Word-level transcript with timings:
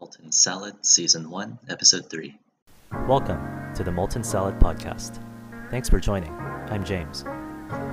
Molten 0.00 0.32
Salad, 0.32 0.74
Season 0.84 1.30
1, 1.30 1.58
Episode 1.68 2.10
3. 2.10 2.36
Welcome 3.06 3.72
to 3.74 3.84
the 3.84 3.92
Molten 3.92 4.24
Salad 4.24 4.58
Podcast. 4.58 5.22
Thanks 5.70 5.88
for 5.88 6.00
joining. 6.00 6.32
I'm 6.68 6.84
James. 6.84 7.24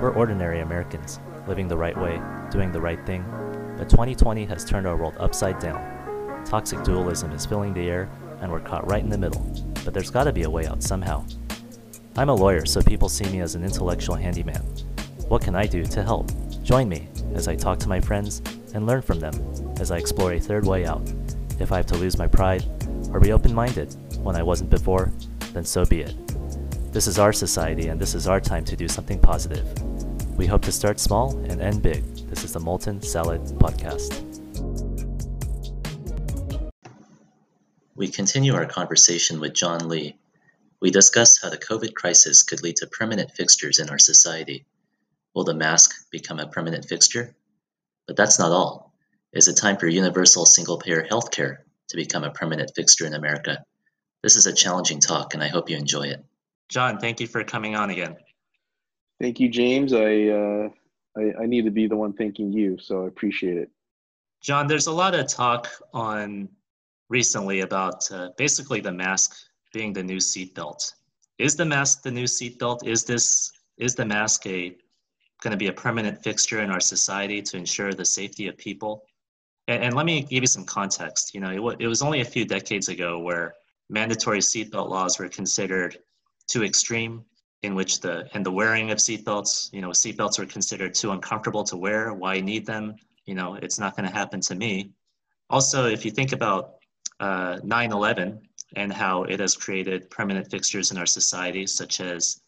We're 0.02 0.14
ordinary 0.16 0.62
Americans, 0.62 1.20
living 1.48 1.68
the 1.68 1.78
right 1.78 1.96
way, 1.96 2.20
doing 2.50 2.72
the 2.72 2.82
right 2.82 3.04
thing, 3.06 3.24
but 3.78 3.90
2020 3.90 4.46
has 4.46 4.66
turned 4.66 4.88
our 4.88 4.98
world 4.98 5.16
upside 5.20 5.60
down. 5.60 6.44
Toxic 6.46 6.84
dualism 6.84 7.32
is 7.32 7.46
filling 7.46 7.74
the 7.74 7.88
air, 7.90 8.10
and 8.42 8.52
we're 8.52 8.60
caught 8.60 8.90
right 8.90 9.04
in 9.04 9.10
the 9.10 9.18
middle, 9.18 9.46
but 9.86 9.94
there's 9.94 10.10
gotta 10.10 10.34
be 10.34 10.44
a 10.44 10.50
way 10.50 10.66
out 10.66 10.82
somehow. 10.82 11.24
I'm 12.18 12.30
a 12.30 12.36
lawyer, 12.36 12.66
so 12.66 12.82
people 12.82 13.10
see 13.10 13.26
me 13.26 13.42
as 13.42 13.56
an 13.56 13.64
intellectual 13.64 14.16
handyman. 14.16 14.64
What 15.28 15.44
can 15.44 15.56
I 15.56 15.66
do 15.68 15.86
to 15.86 16.04
help? 16.04 16.30
Join 16.64 16.90
me 16.90 17.08
as 17.36 17.48
I 17.48 17.56
talk 17.56 17.80
to 17.80 17.88
my 17.88 18.02
friends 18.02 18.42
and 18.74 18.86
learn 18.86 19.02
from 19.02 19.20
them 19.20 19.34
as 19.80 19.92
I 19.92 19.98
explore 19.98 20.34
a 20.34 20.40
third 20.40 20.66
way 20.66 20.86
out. 20.86 21.02
If 21.62 21.72
I 21.72 21.78
have 21.78 21.86
to 21.88 21.98
lose 21.98 22.18
my 22.18 22.26
pride 22.26 22.66
or 23.12 23.20
be 23.20 23.32
open 23.32 23.54
minded 23.54 23.96
when 24.24 24.36
I 24.36 24.42
wasn't 24.42 24.72
before, 24.72 25.12
then 25.54 25.64
so 25.64 25.86
be 25.86 26.02
it. 26.02 26.16
This 26.92 27.06
is 27.06 27.20
our 27.20 27.32
society 27.32 27.90
and 27.90 28.02
this 28.02 28.16
is 28.16 28.28
our 28.28 28.42
time 28.42 28.66
to 28.66 28.76
do 28.76 28.88
something 28.88 29.20
positive. 29.20 29.66
We 30.38 30.48
hope 30.48 30.64
to 30.64 30.72
start 30.72 31.00
small 31.00 31.38
and 31.38 31.62
end 31.62 31.84
big. 31.84 32.04
This 32.28 32.44
is 32.44 32.54
the 32.54 32.60
Molten 32.60 33.02
Salad 33.02 33.42
Podcast. 33.60 34.28
We 37.96 38.08
continue 38.08 38.56
our 38.56 38.66
conversation 38.66 39.40
with 39.40 39.54
John 39.54 39.88
Lee. 39.88 40.18
We 40.80 40.90
discuss 40.90 41.40
how 41.40 41.50
the 41.50 41.60
COVID 41.60 41.94
crisis 41.94 42.42
could 42.42 42.64
lead 42.64 42.78
to 42.78 42.88
permanent 42.88 43.32
fixtures 43.32 43.78
in 43.78 43.92
our 43.92 44.00
society. 44.00 44.66
Will 45.36 45.44
the 45.44 45.54
mask 45.54 46.10
become 46.10 46.40
a 46.40 46.48
permanent 46.48 46.86
fixture? 46.86 47.36
But 48.08 48.18
that's 48.18 48.40
not 48.40 48.52
all. 48.52 48.91
Is 49.34 49.48
it 49.48 49.56
time 49.56 49.78
for 49.78 49.88
universal 49.88 50.46
single 50.46 50.78
payer 50.78 51.08
healthcare 51.10 51.60
to 51.88 51.96
become 51.96 52.24
a 52.24 52.32
permanent 52.32 52.72
fixture 52.76 53.06
in 53.06 53.14
America? 53.14 53.64
This 54.24 54.36
is 54.36 54.46
a 54.46 54.54
challenging 54.54 55.00
talk, 55.00 55.34
and 55.34 55.42
I 55.42 55.48
hope 55.48 55.70
you 55.70 55.78
enjoy 55.78 56.04
it. 56.04 56.24
John, 56.70 57.00
thank 57.00 57.20
you 57.20 57.28
for 57.28 57.44
coming 57.44 57.76
on 57.76 57.90
again. 57.90 58.18
Thank 59.22 59.40
you, 59.40 59.50
James. 59.50 59.94
I, 59.94 60.28
uh, 60.28 60.70
I, 61.18 61.44
I 61.44 61.46
need 61.46 61.64
to 61.66 61.72
be 61.72 61.88
the 61.88 61.96
one 61.96 62.14
thanking 62.14 62.52
you, 62.52 62.78
so 62.80 63.06
I 63.06 63.08
appreciate 63.08 63.58
it. 63.58 63.70
John, 64.42 64.68
there's 64.68 64.88
a 64.88 64.92
lot 64.92 65.16
of 65.16 65.28
talk 65.28 65.70
on 65.94 66.50
recently 67.10 67.62
about 67.62 68.12
uh, 68.12 68.30
basically 68.38 68.82
the 68.82 68.92
mask 68.92 69.36
being 69.74 69.94
the 69.94 70.04
new 70.04 70.18
seatbelt. 70.18 70.94
Is 71.38 71.56
the 71.56 71.66
mask 71.66 72.04
the 72.04 72.12
new 72.12 72.26
seatbelt? 72.26 72.86
Is 72.86 73.04
this 73.04 73.52
is 73.78 73.96
the 73.96 74.06
mask 74.06 74.46
a 74.46 74.76
going 75.42 75.52
to 75.52 75.58
be 75.58 75.68
a 75.68 75.74
permanent 75.74 76.22
fixture 76.24 76.62
in 76.62 76.70
our 76.70 76.80
society 76.80 77.42
to 77.42 77.58
ensure 77.58 77.94
the 77.94 78.06
safety 78.06 78.48
of 78.48 78.58
people? 78.58 79.04
And, 79.72 79.86
and 79.86 79.96
let 79.96 80.06
me 80.06 80.22
give 80.22 80.44
you 80.44 80.48
some 80.48 80.66
context. 80.66 81.34
You 81.34 81.40
know, 81.40 81.70
it, 81.70 81.78
it 81.80 81.88
was 81.88 82.02
only 82.02 82.22
a 82.22 82.26
few 82.26 82.46
decades 82.46 82.90
ago 82.90 83.20
where 83.20 83.54
mandatory 83.90 84.40
seatbelt 84.40 84.90
laws 84.90 85.18
were 85.18 85.30
considered 85.30 85.98
too 86.48 86.64
extreme 86.64 87.24
in 87.64 87.76
which 87.76 88.02
the 88.02 88.28
and 88.34 88.46
the 88.46 88.52
wearing 88.52 88.92
of 88.92 88.98
seatbelts, 88.98 89.72
you 89.72 89.82
know, 89.82 89.90
seatbelts 89.90 90.40
were 90.40 90.46
considered 90.46 90.94
too 90.94 91.12
uncomfortable 91.12 91.64
to 91.64 91.78
wear. 91.78 92.14
Why 92.14 92.42
need 92.42 92.66
them? 92.66 92.96
You 93.26 93.36
know, 93.36 93.56
it's 93.56 93.80
not 93.80 93.96
going 93.96 94.10
to 94.10 94.14
happen 94.14 94.42
to 94.42 94.56
me. 94.56 94.92
Also, 95.50 95.88
if 95.88 96.04
you 96.04 96.12
think 96.12 96.34
about 96.34 96.76
uh, 97.20 97.58
9/11 97.64 98.40
and 98.76 98.92
how 98.92 99.24
it 99.24 99.40
has 99.40 99.56
created 99.56 100.10
permanent 100.10 100.50
fixtures 100.50 100.92
in 100.92 100.98
our 100.98 101.06
society, 101.06 101.66
such 101.68 102.02
as 102.02 102.42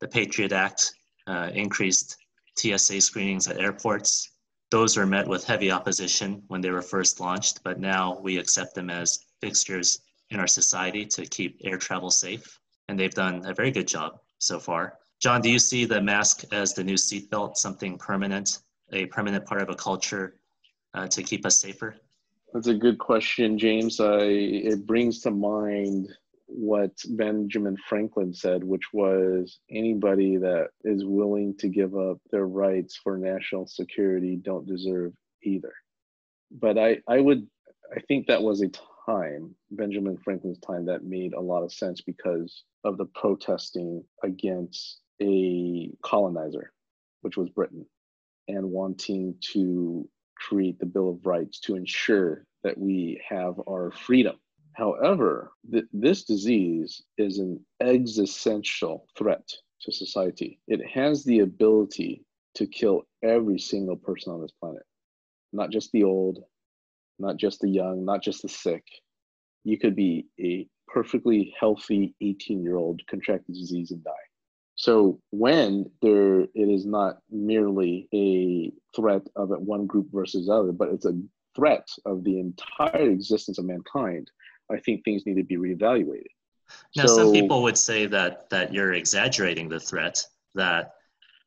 the 0.00 0.08
Patriot 0.08 0.52
Act, 0.52 0.92
uh, 1.26 1.50
increased 1.54 2.16
TSA 2.58 3.00
screenings 3.00 3.46
at 3.48 3.60
airports, 3.60 4.35
those 4.70 4.96
were 4.96 5.06
met 5.06 5.28
with 5.28 5.44
heavy 5.44 5.70
opposition 5.70 6.42
when 6.48 6.60
they 6.60 6.70
were 6.70 6.82
first 6.82 7.20
launched, 7.20 7.62
but 7.62 7.78
now 7.78 8.18
we 8.20 8.38
accept 8.38 8.74
them 8.74 8.90
as 8.90 9.20
fixtures 9.40 10.00
in 10.30 10.40
our 10.40 10.46
society 10.46 11.04
to 11.06 11.24
keep 11.26 11.60
air 11.64 11.78
travel 11.78 12.10
safe. 12.10 12.58
And 12.88 12.98
they've 12.98 13.14
done 13.14 13.46
a 13.46 13.54
very 13.54 13.70
good 13.70 13.86
job 13.86 14.20
so 14.38 14.58
far. 14.58 14.98
John, 15.20 15.40
do 15.40 15.50
you 15.50 15.58
see 15.58 15.84
the 15.84 16.00
mask 16.00 16.44
as 16.52 16.74
the 16.74 16.84
new 16.84 16.94
seatbelt, 16.94 17.56
something 17.56 17.96
permanent, 17.96 18.58
a 18.92 19.06
permanent 19.06 19.46
part 19.46 19.62
of 19.62 19.70
a 19.70 19.74
culture 19.74 20.40
uh, 20.94 21.06
to 21.08 21.22
keep 21.22 21.46
us 21.46 21.58
safer? 21.58 21.96
That's 22.52 22.68
a 22.68 22.74
good 22.74 22.98
question, 22.98 23.58
James. 23.58 24.00
I, 24.00 24.18
it 24.20 24.86
brings 24.86 25.20
to 25.22 25.30
mind 25.30 26.08
what 26.46 26.92
Benjamin 27.10 27.76
Franklin 27.88 28.32
said, 28.32 28.62
which 28.64 28.92
was 28.92 29.58
anybody 29.70 30.36
that 30.38 30.68
is 30.84 31.04
willing 31.04 31.56
to 31.58 31.68
give 31.68 31.96
up 31.96 32.18
their 32.30 32.46
rights 32.46 32.96
for 32.96 33.18
national 33.18 33.66
security 33.66 34.36
don't 34.36 34.66
deserve 34.66 35.12
either. 35.42 35.72
But 36.50 36.78
I, 36.78 36.98
I 37.08 37.20
would, 37.20 37.46
I 37.94 38.00
think 38.00 38.26
that 38.26 38.42
was 38.42 38.62
a 38.62 38.70
time, 39.06 39.54
Benjamin 39.70 40.18
Franklin's 40.18 40.60
time, 40.60 40.86
that 40.86 41.04
made 41.04 41.34
a 41.34 41.40
lot 41.40 41.62
of 41.62 41.72
sense 41.72 42.00
because 42.00 42.64
of 42.84 42.96
the 42.96 43.06
protesting 43.06 44.04
against 44.22 45.00
a 45.20 45.90
colonizer, 46.02 46.72
which 47.22 47.36
was 47.36 47.48
Britain, 47.50 47.84
and 48.48 48.70
wanting 48.70 49.34
to 49.52 50.08
create 50.36 50.78
the 50.78 50.86
Bill 50.86 51.10
of 51.10 51.26
Rights 51.26 51.58
to 51.60 51.74
ensure 51.76 52.44
that 52.62 52.78
we 52.78 53.20
have 53.28 53.60
our 53.68 53.90
freedom 53.90 54.36
However, 54.76 55.52
th- 55.70 55.86
this 55.94 56.24
disease 56.24 57.02
is 57.16 57.38
an 57.38 57.64
existential 57.80 59.08
threat 59.16 59.48
to 59.80 59.90
society. 59.90 60.60
It 60.68 60.86
has 60.86 61.24
the 61.24 61.38
ability 61.38 62.26
to 62.56 62.66
kill 62.66 63.04
every 63.22 63.58
single 63.58 63.96
person 63.96 64.34
on 64.34 64.42
this 64.42 64.52
planet, 64.60 64.82
not 65.54 65.70
just 65.70 65.92
the 65.92 66.04
old, 66.04 66.44
not 67.18 67.38
just 67.38 67.60
the 67.60 67.70
young, 67.70 68.04
not 68.04 68.22
just 68.22 68.42
the 68.42 68.50
sick. 68.50 68.84
You 69.64 69.78
could 69.78 69.96
be 69.96 70.26
a 70.38 70.68
perfectly 70.88 71.54
healthy 71.58 72.14
18 72.20 72.62
year 72.62 72.76
old, 72.76 73.00
contract 73.06 73.46
the 73.46 73.54
disease, 73.54 73.92
and 73.92 74.04
die. 74.04 74.12
So 74.74 75.18
when 75.30 75.90
there, 76.02 76.40
it 76.40 76.68
is 76.68 76.84
not 76.84 77.20
merely 77.30 78.10
a 78.12 78.72
threat 78.94 79.26
of 79.36 79.48
one 79.48 79.86
group 79.86 80.08
versus 80.12 80.50
other, 80.50 80.72
but 80.72 80.90
it's 80.90 81.06
a 81.06 81.18
threat 81.54 81.88
of 82.04 82.24
the 82.24 82.38
entire 82.38 83.08
existence 83.08 83.56
of 83.56 83.64
mankind 83.64 84.30
I 84.70 84.78
think 84.78 85.04
things 85.04 85.24
need 85.26 85.36
to 85.36 85.44
be 85.44 85.56
reevaluated. 85.56 86.26
Now, 86.96 87.06
so, 87.06 87.16
some 87.16 87.32
people 87.32 87.62
would 87.62 87.78
say 87.78 88.06
that 88.06 88.50
that 88.50 88.72
you're 88.72 88.94
exaggerating 88.94 89.68
the 89.68 89.80
threat. 89.80 90.24
That 90.54 90.94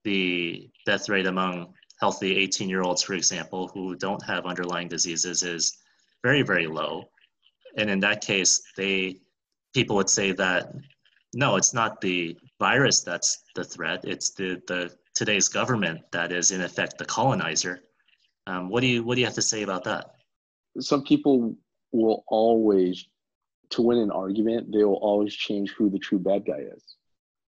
the 0.04 0.70
death 0.86 1.10
rate 1.10 1.26
among 1.26 1.74
healthy 2.00 2.38
18 2.38 2.70
year 2.70 2.82
olds, 2.82 3.04
for 3.04 3.14
example, 3.14 3.68
who 3.74 3.96
don't 3.96 4.24
have 4.26 4.46
underlying 4.46 4.88
diseases, 4.88 5.44
is 5.44 5.78
very, 6.24 6.42
very 6.42 6.68
low. 6.68 7.10
And 7.78 7.90
in 7.90 8.00
that 8.02 8.22
case, 8.22 8.62
they 8.78 9.20
people 9.74 9.96
would 9.98 10.10
say 10.10 10.32
that 10.34 10.74
no, 11.36 11.58
it's 11.58 11.74
not 11.74 12.02
the 12.02 12.38
virus 12.60 13.02
that's 13.02 13.44
the 13.56 13.64
threat. 13.64 14.04
It's 14.04 14.32
the 14.32 14.62
the 14.68 14.96
today's 15.14 15.48
government 15.48 16.02
that 16.12 16.32
is 16.32 16.52
in 16.52 16.62
effect 16.62 16.98
the 16.98 17.06
colonizer. 17.06 17.82
Um, 18.48 18.70
what 18.70 18.82
do 18.82 18.88
you 18.88 19.04
what 19.04 19.16
do 19.16 19.22
you 19.22 19.28
have 19.28 19.36
to 19.36 19.42
say 19.42 19.64
about 19.64 19.84
that? 19.84 20.16
Some 20.80 21.04
people 21.04 21.56
will 21.92 22.24
always, 22.28 23.08
to 23.72 23.82
win 23.82 23.98
an 23.98 24.12
argument, 24.12 24.72
they 24.72 24.84
will 24.84 24.96
always 24.96 25.34
change 25.34 25.72
who 25.72 25.90
the 25.90 26.00
true 26.00 26.20
bad 26.20 26.46
guy 26.46 26.60
is. 26.76 26.84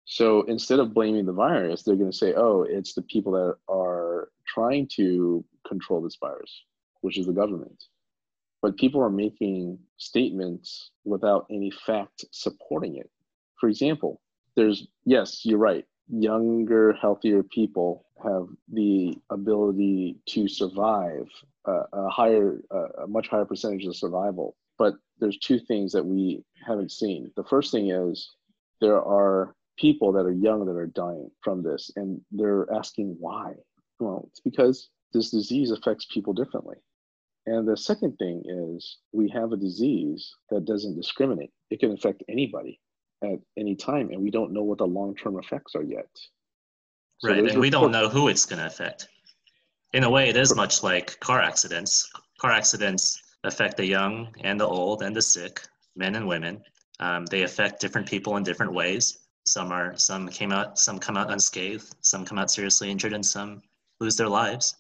So 0.06 0.42
instead 0.44 0.80
of 0.80 0.94
blaming 0.94 1.26
the 1.26 1.32
virus, 1.32 1.84
they're 1.84 1.96
going 1.96 2.12
to 2.12 2.18
say, 2.18 2.34
oh, 2.36 2.64
it's 2.64 2.94
the 2.94 3.02
people 3.04 3.32
that 3.34 3.56
are 3.74 4.30
trying 4.46 4.88
to 4.96 5.44
control 5.66 6.02
this 6.02 6.18
virus, 6.20 6.64
which 7.02 7.18
is 7.18 7.28
the 7.28 7.34
government. 7.34 7.86
But 8.62 8.78
people 8.78 9.02
are 9.02 9.10
making 9.10 9.80
statements 9.98 10.92
without 11.06 11.46
any 11.50 11.72
fact 11.72 12.26
supporting 12.32 12.98
it. 12.98 13.10
For 13.60 13.70
example, 13.70 14.22
there's, 14.56 14.88
yes, 15.06 15.46
you're 15.46 15.58
right, 15.58 15.86
younger, 16.12 16.94
healthier 16.94 17.44
people 17.44 18.06
have 18.24 18.48
the 18.72 19.18
ability 19.30 20.18
to 20.28 20.48
survive 20.48 21.28
uh, 21.68 21.84
a 21.94 22.10
higher, 22.10 22.62
uh, 22.74 23.04
a 23.04 23.08
much 23.08 23.28
higher 23.30 23.46
percentage 23.46 23.86
of 23.86 23.96
survival. 23.96 24.56
But 24.78 24.96
there's 25.20 25.38
two 25.38 25.60
things 25.60 25.92
that 25.94 26.06
we 26.06 26.44
haven't 26.66 26.92
seen. 26.92 27.32
The 27.36 27.44
first 27.44 27.72
thing 27.72 27.92
is 27.92 28.30
there 28.80 29.02
are 29.02 29.56
people 29.78 30.12
that 30.12 30.26
are 30.26 30.32
young 30.32 30.66
that 30.66 30.76
are 30.76 30.88
dying 30.88 31.30
from 31.42 31.64
this, 31.64 31.92
and 31.96 32.22
they're 32.32 32.68
asking 32.74 33.16
why. 33.20 33.54
Well, 34.00 34.26
it's 34.30 34.40
because 34.40 34.90
this 35.14 35.32
disease 35.32 35.72
affects 35.72 36.06
people 36.06 36.34
differently. 36.34 36.78
And 37.46 37.68
the 37.68 37.78
second 37.78 38.18
thing 38.18 38.44
is 38.46 38.98
we 39.12 39.30
have 39.30 39.52
a 39.52 39.58
disease 39.58 40.36
that 40.50 40.66
doesn't 40.66 40.96
discriminate. 40.96 41.52
It 41.70 41.80
can 41.80 41.92
affect 41.92 42.24
anybody 42.30 42.80
at 43.24 43.40
any 43.58 43.76
time, 43.76 44.10
and 44.12 44.22
we 44.22 44.32
don't 44.32 44.52
know 44.52 44.64
what 44.64 44.80
the 44.80 44.88
long 44.88 45.16
term 45.16 45.38
effects 45.38 45.76
are 45.76 45.84
yet. 45.84 46.10
So 47.20 47.30
right, 47.30 47.46
and 47.52 47.60
we 47.60 47.70
don't 47.70 47.92
know 47.92 48.10
who 48.10 48.28
it's 48.30 48.46
going 48.46 48.60
to 48.60 48.66
affect. 48.68 49.08
In 49.94 50.04
a 50.04 50.10
way, 50.10 50.30
it 50.30 50.38
is 50.38 50.56
much 50.56 50.84
like 50.84 51.20
car 51.20 51.42
accidents. 51.42 52.10
Car 52.40 52.52
accidents 52.52 53.22
affect 53.44 53.78
the 53.78 53.86
young 53.86 54.34
and 54.44 54.60
the 54.60 54.68
old 54.68 55.04
and 55.04 55.16
the 55.16 55.22
sick, 55.22 55.62
men 55.96 56.16
and 56.16 56.28
women. 56.28 56.64
Um, 57.00 57.26
they 57.26 57.44
affect 57.44 57.82
different 57.82 58.08
people 58.08 58.38
in 58.38 58.44
different 58.44 58.74
ways. 58.74 59.20
Some 59.46 59.72
are 59.72 59.98
some 59.98 60.28
came 60.30 60.52
out, 60.52 60.80
some 60.80 61.00
come 61.00 61.18
out 61.18 61.32
unscathed, 61.32 61.96
some 62.02 62.26
come 62.26 62.38
out 62.40 62.52
seriously 62.52 62.90
injured, 62.90 63.14
and 63.14 63.26
some 63.26 63.62
lose 64.00 64.16
their 64.16 64.30
lives. 64.30 64.76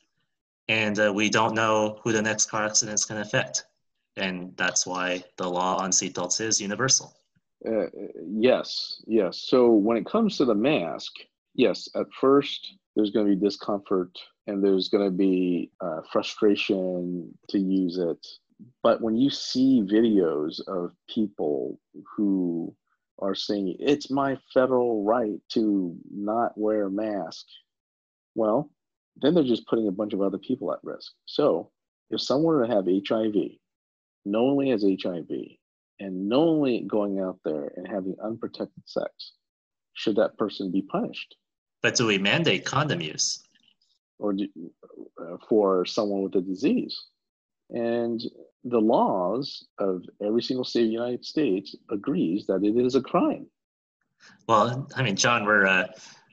And 0.67 0.97
uh, 0.99 1.11
we 1.13 1.29
don't 1.29 1.53
know 1.55 1.99
who 2.03 2.11
the 2.11 2.21
next 2.21 2.49
car 2.49 2.65
accident 2.65 2.95
is 2.95 3.05
going 3.05 3.21
to 3.21 3.27
affect. 3.27 3.65
and 4.17 4.55
that's 4.57 4.85
why 4.85 5.23
the 5.37 5.49
law 5.49 5.77
on 5.77 5.91
seatbelts 5.91 6.41
is 6.41 6.59
universal. 6.61 7.13
Uh, 7.67 7.87
yes, 8.27 9.01
yes. 9.05 9.43
So 9.47 9.71
when 9.71 9.97
it 9.97 10.05
comes 10.05 10.37
to 10.37 10.45
the 10.45 10.55
mask, 10.55 11.11
yes, 11.53 11.87
at 11.95 12.07
first 12.19 12.75
there's 12.95 13.11
going 13.11 13.27
to 13.27 13.35
be 13.35 13.41
discomfort 13.41 14.17
and 14.47 14.63
there's 14.63 14.89
going 14.89 15.05
to 15.05 15.15
be 15.15 15.71
uh, 15.79 16.01
frustration 16.11 17.31
to 17.49 17.59
use 17.59 17.97
it. 17.97 18.25
But 18.83 19.01
when 19.01 19.15
you 19.15 19.29
see 19.29 19.81
videos 19.83 20.59
of 20.67 20.91
people 21.07 21.79
who 22.15 22.75
are 23.19 23.35
saying 23.35 23.75
it's 23.79 24.09
my 24.09 24.37
federal 24.53 25.03
right 25.03 25.39
to 25.49 25.95
not 26.11 26.57
wear 26.57 26.85
a 26.85 26.91
mask, 26.91 27.45
well, 28.35 28.71
then 29.21 29.33
they're 29.33 29.43
just 29.43 29.67
putting 29.67 29.87
a 29.87 29.91
bunch 29.91 30.13
of 30.13 30.21
other 30.21 30.37
people 30.37 30.73
at 30.73 30.79
risk. 30.83 31.11
So 31.25 31.71
if 32.09 32.21
someone 32.21 32.55
were 32.55 32.65
to 32.65 32.73
have 32.73 32.85
HIV, 32.87 33.35
knowingly 34.25 34.69
has 34.69 34.83
HIV, 34.83 35.27
and 36.01 36.27
knowingly 36.27 36.83
going 36.87 37.19
out 37.19 37.37
there 37.45 37.71
and 37.77 37.87
having 37.87 38.15
unprotected 38.23 38.83
sex, 38.85 39.33
should 39.93 40.15
that 40.15 40.37
person 40.37 40.71
be 40.71 40.81
punished? 40.81 41.35
But 41.81 41.95
do 41.95 42.07
we 42.07 42.17
mandate 42.17 42.65
condom 42.65 43.01
use? 43.01 43.43
Or 44.17 44.33
do, 44.33 44.47
uh, 45.21 45.37
for 45.47 45.85
someone 45.85 46.23
with 46.23 46.35
a 46.35 46.41
disease? 46.41 46.99
And 47.69 48.19
the 48.63 48.79
laws 48.79 49.67
of 49.77 50.03
every 50.25 50.41
single 50.41 50.65
state 50.65 50.81
of 50.81 50.87
the 50.87 50.93
United 50.93 51.23
States 51.23 51.75
agrees 51.89 52.45
that 52.47 52.63
it 52.63 52.77
is 52.77 52.95
a 52.95 53.01
crime. 53.01 53.45
Well, 54.47 54.87
I 54.95 55.03
mean, 55.03 55.15
John, 55.15 55.45
we're 55.45 55.65
uh, 55.65 55.87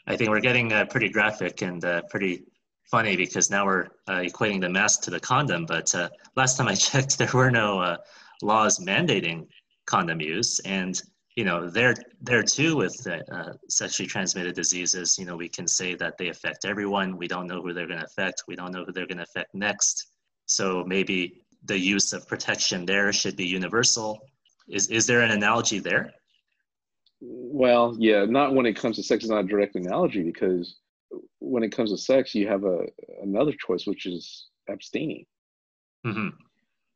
I 0.07 0.17
think 0.17 0.31
we're 0.31 0.41
getting 0.41 0.73
uh, 0.73 0.87
pretty 0.87 1.11
graphic 1.11 1.63
and 1.63 1.85
uh, 1.85 2.03
pretty 2.09 2.45
funny 2.85 3.17
because 3.17 3.51
now 3.51 3.67
we're 3.67 3.89
uh, 4.09 4.23
equating 4.23 4.61
the 4.61 4.69
mask 4.69 5.03
to 5.03 5.11
the 5.11 5.21
condom. 5.21 5.67
But 5.67 5.95
uh, 5.95 6.09
last 6.37 6.57
time 6.57 6.69
I 6.69 6.75
checked, 6.89 7.19
there 7.19 7.31
were 7.33 7.51
no 7.51 7.81
uh, 7.81 7.97
laws 8.43 8.79
mandating 8.79 9.47
condom 9.89 10.21
use, 10.21 10.61
and 10.61 11.01
you 11.39 11.45
know, 11.45 11.71
there 11.71 11.95
there 12.21 12.43
too 12.43 12.77
with 12.77 12.97
uh, 13.07 13.53
sexually 13.69 14.09
transmitted 14.09 14.57
diseases, 14.57 15.17
you 15.19 15.25
know, 15.25 15.37
we 15.37 15.49
can 15.49 15.69
say 15.69 15.95
that 15.95 16.19
they 16.19 16.29
affect 16.31 16.65
everyone. 16.65 17.17
We 17.17 17.29
don't 17.29 17.47
know 17.47 17.63
who 17.63 17.73
they're 17.73 17.87
going 17.87 18.01
to 18.01 18.07
affect. 18.07 18.43
We 18.49 18.57
don't 18.57 18.73
know 18.73 18.85
who 18.85 18.93
they're 18.93 19.07
going 19.07 19.19
to 19.19 19.31
affect 19.31 19.55
next. 19.55 20.09
So 20.47 20.85
maybe 20.85 21.45
the 21.65 21.79
use 21.79 22.13
of 22.13 22.27
protection 22.27 22.85
there 22.87 23.13
should 23.13 23.37
be 23.37 23.47
universal. 23.47 24.19
Is 24.69 24.89
is 24.89 25.07
there 25.07 25.21
an 25.21 25.31
analogy 25.31 25.79
there? 25.79 26.13
Well, 27.21 27.97
yeah, 27.99 28.25
not 28.25 28.55
when 28.55 28.67
it 28.67 28.75
comes 28.75 28.97
to 28.97 29.03
sex 29.03 29.25
is 29.25 29.31
not 29.31 29.45
a 29.45 29.49
direct 29.49 29.77
analogy 29.77 30.23
because 30.23 30.77
when 31.39 31.63
it 31.63 31.71
comes 31.71 31.91
to 31.91 31.99
sex, 31.99 32.35
you 32.35 32.49
have 32.49 32.65
a 32.65 32.81
another 33.23 33.53
choice, 33.65 33.87
which 33.87 34.07
is 34.07 34.49
abstaining. 34.69 35.25
Mm-hmm. 36.05 36.29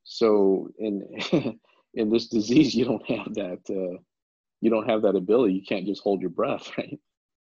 So 0.04 0.68
in 0.78 1.02
in 1.94 2.10
this 2.10 2.28
disease, 2.28 2.74
you 2.76 2.84
don't 2.84 3.08
have 3.08 3.34
that 3.34 3.60
uh, 3.70 3.98
you 4.60 4.70
don't 4.70 4.88
have 4.88 5.02
that 5.02 5.16
ability. 5.16 5.54
You 5.54 5.62
can't 5.66 5.86
just 5.86 6.02
hold 6.02 6.20
your 6.20 6.30
breath, 6.30 6.70
right? 6.78 6.98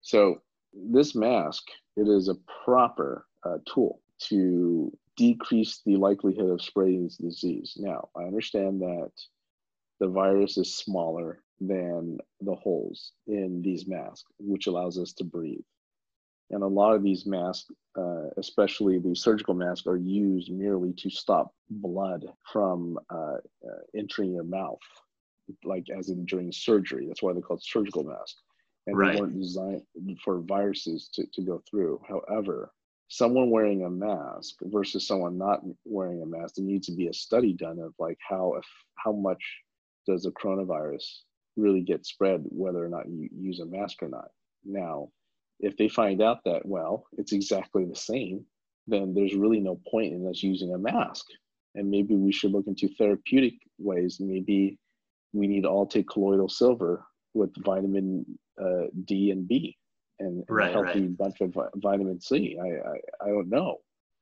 So 0.01 0.41
this 0.73 1.15
mask, 1.15 1.63
it 1.95 2.07
is 2.07 2.27
a 2.27 2.35
proper 2.63 3.25
uh, 3.43 3.57
tool 3.71 4.01
to 4.27 4.91
decrease 5.15 5.81
the 5.85 5.95
likelihood 5.95 6.49
of 6.49 6.61
spreading 6.61 7.03
this 7.03 7.17
disease. 7.17 7.73
Now, 7.77 8.09
I 8.15 8.23
understand 8.23 8.81
that 8.81 9.11
the 9.99 10.07
virus 10.07 10.57
is 10.57 10.75
smaller 10.75 11.41
than 11.61 12.17
the 12.41 12.55
holes 12.55 13.13
in 13.27 13.61
these 13.61 13.87
masks, 13.87 14.25
which 14.39 14.67
allows 14.67 14.99
us 14.99 15.13
to 15.13 15.23
breathe. 15.23 15.63
And 16.51 16.61
a 16.61 16.67
lot 16.67 16.93
of 16.93 17.03
these 17.03 17.25
masks, 17.25 17.71
uh, 17.97 18.29
especially 18.37 18.99
the 18.99 19.15
surgical 19.15 19.53
masks, 19.53 19.87
are 19.87 19.97
used 19.97 20.51
merely 20.51 20.93
to 20.93 21.09
stop 21.09 21.53
blood 21.69 22.25
from 22.51 22.99
uh, 23.09 23.37
uh, 23.65 23.81
entering 23.97 24.33
your 24.33 24.43
mouth, 24.43 24.79
like 25.63 25.87
as 25.89 26.09
in 26.09 26.25
during 26.25 26.51
surgery. 26.51 27.07
That's 27.07 27.23
why 27.23 27.33
they're 27.33 27.41
called 27.41 27.63
surgical 27.63 28.03
masks. 28.03 28.41
And 28.87 28.97
right. 28.97 29.15
they 29.15 29.21
weren't 29.21 29.41
designed 29.41 29.81
for 30.23 30.41
viruses 30.41 31.09
to, 31.13 31.25
to 31.33 31.41
go 31.41 31.63
through. 31.69 31.99
However, 32.07 32.71
someone 33.07 33.49
wearing 33.49 33.83
a 33.83 33.89
mask 33.89 34.55
versus 34.61 35.07
someone 35.07 35.37
not 35.37 35.61
wearing 35.85 36.21
a 36.21 36.25
mask, 36.25 36.55
there 36.55 36.65
needs 36.65 36.87
to 36.87 36.95
be 36.95 37.07
a 37.07 37.13
study 37.13 37.53
done 37.53 37.79
of 37.79 37.93
like 37.97 38.17
how 38.27 38.53
if 38.55 38.65
how 39.03 39.11
much 39.11 39.43
does 40.07 40.25
a 40.25 40.31
coronavirus 40.31 41.03
really 41.57 41.81
get 41.81 42.05
spread 42.05 42.43
whether 42.49 42.83
or 42.83 42.89
not 42.89 43.09
you 43.09 43.29
use 43.35 43.59
a 43.59 43.65
mask 43.65 44.03
or 44.03 44.09
not. 44.09 44.29
Now, 44.63 45.09
if 45.59 45.77
they 45.77 45.87
find 45.87 46.21
out 46.21 46.39
that 46.45 46.65
well, 46.65 47.05
it's 47.17 47.31
exactly 47.31 47.85
the 47.85 47.95
same, 47.95 48.45
then 48.87 49.13
there's 49.13 49.33
really 49.33 49.59
no 49.59 49.79
point 49.89 50.13
in 50.13 50.27
us 50.27 50.43
using 50.43 50.73
a 50.73 50.77
mask. 50.77 51.25
And 51.75 51.89
maybe 51.89 52.15
we 52.15 52.31
should 52.31 52.51
look 52.51 52.67
into 52.67 52.87
therapeutic 52.87 53.55
ways. 53.77 54.17
Maybe 54.19 54.77
we 55.33 55.47
need 55.47 55.63
to 55.63 55.69
all 55.69 55.85
take 55.85 56.07
colloidal 56.07 56.49
silver 56.49 57.05
with 57.33 57.51
vitamin 57.63 58.25
uh, 58.61 58.87
D 59.05 59.31
and 59.31 59.47
B 59.47 59.77
and, 60.19 60.37
and 60.37 60.45
right, 60.49 60.69
a 60.69 60.73
healthy 60.73 61.01
right. 61.01 61.17
bunch 61.17 61.41
of 61.41 61.57
vitamin 61.75 62.19
C. 62.21 62.57
I, 62.61 62.67
I, 62.67 63.25
I 63.25 63.27
don't 63.29 63.49
know. 63.49 63.77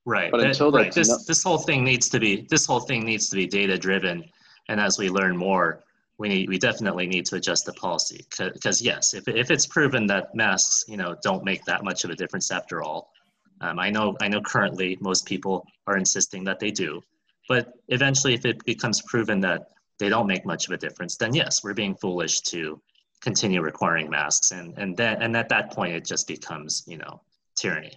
Right. 0.06 0.31
But 0.31 0.41
until 0.41 0.71
right. 0.71 0.91
this 0.91 1.09
no- 1.09 1.19
this 1.27 1.44
whole 1.44 1.57
thing 1.57 1.83
needs 1.83 2.09
to 2.09 2.19
be 2.19 2.47
this 2.50 2.65
whole 2.65 2.79
thing 2.79 3.06
needs 3.06 3.29
to 3.29 3.36
be 3.36 3.45
data 3.45 3.77
driven, 3.77 4.25
and 4.68 4.79
as 4.79 4.97
we 4.97 5.09
learn 5.09 5.38
more, 5.38 5.83
we 6.23 6.29
need 6.29 6.47
we 6.47 6.57
definitely 6.57 7.05
need 7.05 7.25
to 7.25 7.35
adjust 7.35 7.65
the 7.65 7.73
policy 7.73 8.25
because 8.29 8.81
yes, 8.81 9.13
if 9.13 9.27
if 9.27 9.51
it's 9.51 9.67
proven 9.67 10.07
that 10.07 10.33
masks 10.33 10.85
you 10.87 10.95
know 10.95 11.17
don't 11.21 11.43
make 11.43 11.65
that 11.65 11.83
much 11.83 12.05
of 12.05 12.09
a 12.11 12.15
difference 12.15 12.49
after 12.49 12.81
all, 12.81 13.11
um, 13.59 13.77
I 13.77 13.89
know 13.89 14.15
I 14.21 14.29
know 14.29 14.39
currently 14.39 14.97
most 15.01 15.25
people 15.25 15.67
are 15.85 15.97
insisting 15.97 16.45
that 16.45 16.61
they 16.61 16.71
do, 16.71 17.01
but 17.49 17.73
eventually 17.89 18.33
if 18.35 18.45
it 18.45 18.63
becomes 18.63 19.01
proven 19.01 19.41
that 19.41 19.67
they 19.99 20.07
don't 20.07 20.25
make 20.25 20.45
much 20.45 20.65
of 20.67 20.71
a 20.71 20.77
difference, 20.77 21.17
then 21.17 21.33
yes, 21.35 21.61
we're 21.61 21.73
being 21.73 21.95
foolish 21.95 22.39
to 22.53 22.81
continue 23.19 23.61
requiring 23.61 24.09
masks 24.09 24.51
and 24.51 24.77
and 24.77 24.95
then 24.95 25.21
and 25.21 25.35
at 25.35 25.49
that 25.49 25.73
point 25.73 25.93
it 25.93 26.05
just 26.05 26.25
becomes 26.25 26.85
you 26.87 26.99
know 26.99 27.19
tyranny. 27.57 27.95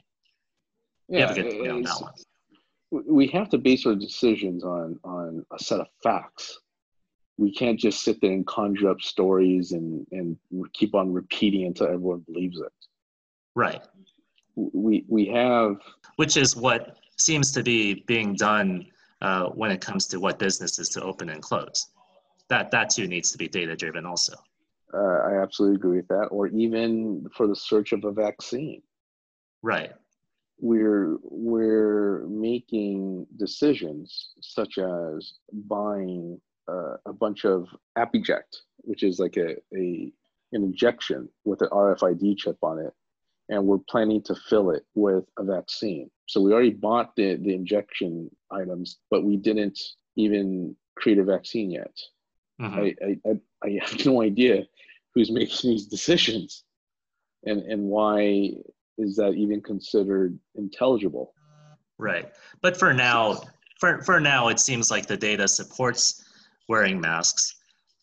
Yeah 1.09 1.33
have 1.33 1.37
we 2.91 3.29
have 3.29 3.49
to 3.51 3.59
base 3.59 3.87
our 3.87 3.95
decisions 3.95 4.65
on 4.65 4.99
on 5.05 5.47
a 5.57 5.59
set 5.61 5.79
of 5.79 5.87
facts 6.03 6.59
we 7.39 7.53
can't 7.53 7.79
just 7.79 8.03
sit 8.03 8.21
there 8.21 8.33
and 8.33 8.47
conjure 8.47 8.91
up 8.91 9.01
stories 9.01 9.73
and 9.73 10.07
and 10.13 10.37
keep 10.73 10.95
on 10.95 11.13
repeating 11.13 11.67
until 11.67 11.87
everyone 11.87 12.21
believes 12.21 12.61
it 12.61 12.73
right 13.55 13.87
we 14.55 15.05
we 15.09 15.27
have 15.27 15.77
which 16.17 16.37
is 16.37 16.57
what 16.57 16.99
seems 17.17 17.51
to 17.53 17.63
be 17.63 18.05
being 18.07 18.35
done 18.35 18.87
uh, 19.23 19.47
when 19.47 19.71
it 19.71 19.81
comes 19.81 20.07
to 20.07 20.21
what 20.21 20.39
businesses 20.39 20.89
to 20.89 21.03
open 21.03 21.31
and 21.31 21.43
close 21.43 21.89
that 22.49 22.71
that 22.71 22.91
too 22.91 23.07
needs 23.07 23.31
to 23.31 23.39
be 23.39 23.49
data 23.49 23.75
driven 23.75 24.07
also 24.07 24.35
uh, 24.95 24.99
I 24.99 25.43
absolutely 25.43 25.77
agree 25.77 25.97
with 25.99 26.09
that. 26.09 26.29
Or 26.31 26.47
even 26.49 27.27
for 27.35 27.47
the 27.47 27.57
search 27.57 27.93
of 27.93 28.05
a 28.05 28.13
vaccine. 28.13 28.83
Right. 29.63 29.93
We're 30.59 31.19
we're 31.23 32.27
making 32.29 33.27
decisions 33.37 34.31
such 34.41 34.79
as 34.79 35.35
buying 35.53 36.41
uh, 36.69 36.97
a 37.07 37.13
bunch 37.13 37.45
of 37.45 37.69
Apiject, 37.97 38.57
which 38.79 39.03
is 39.03 39.19
like 39.19 39.37
a, 39.37 39.57
a 39.75 40.13
an 40.53 40.63
injection 40.63 41.29
with 41.45 41.61
an 41.63 41.69
RFID 41.69 42.39
chip 42.39 42.57
on 42.63 42.79
it, 42.79 42.93
and 43.49 43.65
we're 43.65 43.79
planning 43.91 44.23
to 44.23 44.35
fill 44.35 44.71
it 44.71 44.85
with 44.95 45.25
a 45.39 45.45
vaccine. 45.45 46.11
So 46.27 46.41
we 46.41 46.53
already 46.53 46.71
bought 46.71 47.15
the, 47.17 47.37
the 47.37 47.55
injection 47.55 48.31
items, 48.51 48.99
but 49.11 49.25
we 49.25 49.37
didn't 49.37 49.79
even 50.17 50.77
create 50.97 51.19
a 51.19 51.25
vaccine 51.25 51.71
yet. 51.71 51.93
Mm-hmm. 52.61 52.79
I, 53.05 53.31
I, 53.31 53.41
I 53.65 53.79
have 53.85 54.07
no 54.07 54.23
idea 54.23 54.67
who's 55.15 55.31
making 55.31 55.71
these 55.71 55.87
decisions 55.87 56.65
and 57.47 57.63
and 57.63 57.83
why 57.83 58.53
is 58.99 59.17
that 59.17 59.33
even 59.35 59.63
considered 59.63 60.39
intelligible 60.57 61.33
right 61.99 62.33
but 62.61 62.77
for 62.77 62.93
now 62.93 63.41
for, 63.81 64.03
for 64.03 64.21
now 64.21 64.49
it 64.49 64.61
seems 64.61 64.91
like 64.91 65.07
the 65.07 65.17
data 65.17 65.49
supports 65.49 66.26
wearing 66.69 67.01
masks 67.01 67.57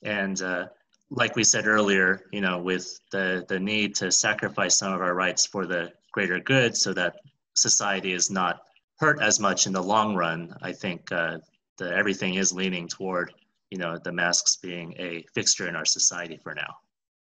and 0.04 0.42
uh, 0.42 0.68
like 1.10 1.36
we 1.36 1.44
said 1.44 1.68
earlier 1.68 2.24
you 2.32 2.42
know 2.42 2.60
with 2.60 3.00
the 3.12 3.46
the 3.50 3.60
need 3.60 3.96
to 3.96 4.12
sacrifice 4.12 4.78
some 4.78 4.94
of 4.94 5.02
our 5.02 5.14
rights 5.14 5.46
for 5.46 5.66
the 5.66 5.92
greater 6.12 6.40
good 6.40 6.76
so 6.76 6.94
that 6.94 7.16
society 7.56 8.14
is 8.14 8.30
not 8.30 8.62
hurt 9.00 9.22
as 9.22 9.40
much 9.40 9.68
in 9.68 9.74
the 9.74 9.82
long 9.82 10.16
run 10.16 10.56
i 10.62 10.72
think 10.72 11.12
uh, 11.12 11.38
everything 11.82 12.36
is 12.36 12.54
leaning 12.54 12.88
toward 12.88 13.34
you 13.70 13.78
know 13.78 13.98
the 14.04 14.12
masks 14.12 14.56
being 14.56 14.94
a 14.98 15.26
fixture 15.34 15.68
in 15.68 15.76
our 15.76 15.86
society 15.86 16.38
for 16.38 16.54
now 16.54 16.74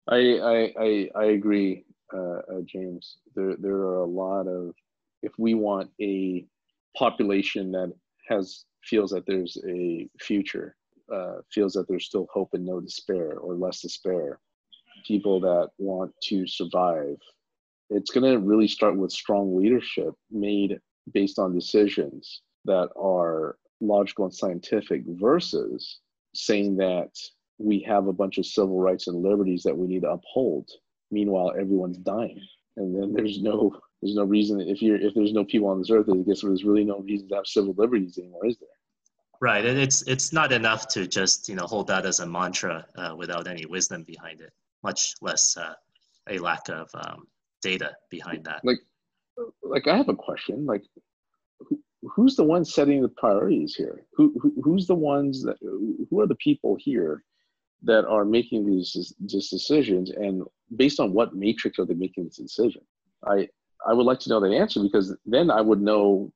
I 0.08 0.16
I 0.16 0.72
I, 0.78 1.10
I 1.14 1.24
agree, 1.26 1.84
uh, 2.12 2.18
uh, 2.18 2.60
James. 2.66 3.16
There 3.34 3.56
there 3.56 3.76
are 3.76 3.98
a 3.98 4.06
lot 4.06 4.46
of 4.46 4.74
if 5.22 5.32
we 5.38 5.54
want 5.54 5.90
a 6.00 6.44
population 6.96 7.72
that 7.72 7.92
has 8.28 8.64
feels 8.82 9.10
that 9.12 9.26
there's 9.26 9.56
a 9.66 10.08
future, 10.20 10.76
uh, 11.12 11.36
feels 11.52 11.72
that 11.74 11.86
there's 11.88 12.06
still 12.06 12.26
hope 12.32 12.50
and 12.52 12.64
no 12.64 12.80
despair 12.80 13.38
or 13.38 13.54
less 13.54 13.80
despair, 13.80 14.38
people 15.06 15.40
that 15.40 15.70
want 15.78 16.12
to 16.24 16.46
survive. 16.46 17.16
It's 17.90 18.10
going 18.10 18.30
to 18.30 18.38
really 18.38 18.68
start 18.68 18.96
with 18.96 19.12
strong 19.12 19.56
leadership 19.56 20.14
made 20.30 20.78
based 21.12 21.38
on 21.38 21.54
decisions 21.54 22.42
that 22.64 22.88
are 22.96 23.56
logical 23.80 24.24
and 24.24 24.34
scientific 24.34 25.02
versus 25.06 26.00
saying 26.34 26.76
that 26.76 27.10
we 27.58 27.80
have 27.80 28.06
a 28.06 28.12
bunch 28.12 28.38
of 28.38 28.46
civil 28.46 28.80
rights 28.80 29.06
and 29.06 29.22
liberties 29.22 29.62
that 29.62 29.76
we 29.76 29.86
need 29.86 30.02
to 30.02 30.10
uphold. 30.10 30.68
Meanwhile, 31.10 31.52
everyone's 31.58 31.98
dying, 31.98 32.40
and 32.76 32.94
then 32.94 33.12
there's 33.12 33.40
no 33.40 33.76
there's 34.02 34.16
no 34.16 34.24
reason 34.24 34.60
if 34.60 34.82
you're 34.82 34.96
if 34.96 35.14
there's 35.14 35.32
no 35.32 35.44
people 35.44 35.68
on 35.68 35.78
this 35.78 35.90
earth, 35.90 36.06
I 36.10 36.16
guess 36.26 36.42
there's 36.42 36.64
really 36.64 36.84
no 36.84 36.98
reason 36.98 37.28
to 37.28 37.36
have 37.36 37.46
civil 37.46 37.74
liberties 37.76 38.18
anymore, 38.18 38.46
is 38.46 38.58
there? 38.58 38.68
Right, 39.44 39.66
and 39.66 39.78
it's 39.78 40.00
it's 40.08 40.32
not 40.32 40.52
enough 40.52 40.88
to 40.94 41.06
just 41.06 41.50
you 41.50 41.54
know 41.54 41.66
hold 41.66 41.86
that 41.88 42.06
as 42.06 42.20
a 42.20 42.26
mantra 42.26 42.86
uh, 42.96 43.14
without 43.14 43.46
any 43.46 43.66
wisdom 43.66 44.02
behind 44.02 44.40
it, 44.40 44.54
much 44.82 45.12
less 45.20 45.54
uh, 45.58 45.74
a 46.30 46.38
lack 46.38 46.70
of 46.70 46.88
um, 46.94 47.26
data 47.60 47.92
behind 48.08 48.42
that. 48.44 48.62
Like, 48.64 48.78
like 49.62 49.86
I 49.86 49.98
have 49.98 50.08
a 50.08 50.16
question. 50.16 50.64
Like, 50.64 50.82
who, 51.58 51.78
who's 52.04 52.36
the 52.36 52.42
one 52.42 52.64
setting 52.64 53.02
the 53.02 53.10
priorities 53.10 53.74
here? 53.74 54.06
Who, 54.14 54.34
who 54.40 54.54
who's 54.64 54.86
the 54.86 54.94
ones 54.94 55.42
that 55.42 55.58
who 55.60 56.20
are 56.20 56.26
the 56.26 56.36
people 56.36 56.74
here 56.80 57.22
that 57.82 58.06
are 58.06 58.24
making 58.24 58.64
these 58.64 59.12
these 59.20 59.50
decisions, 59.50 60.08
and 60.08 60.42
based 60.74 61.00
on 61.00 61.12
what 61.12 61.36
matrix 61.36 61.78
are 61.78 61.84
they 61.84 61.92
making 61.92 62.24
this 62.24 62.38
decision? 62.38 62.80
I 63.26 63.50
I 63.86 63.92
would 63.92 64.06
like 64.06 64.20
to 64.20 64.30
know 64.30 64.40
that 64.40 64.54
answer 64.54 64.82
because 64.82 65.14
then 65.26 65.50
I 65.50 65.60
would 65.60 65.82
know 65.82 66.32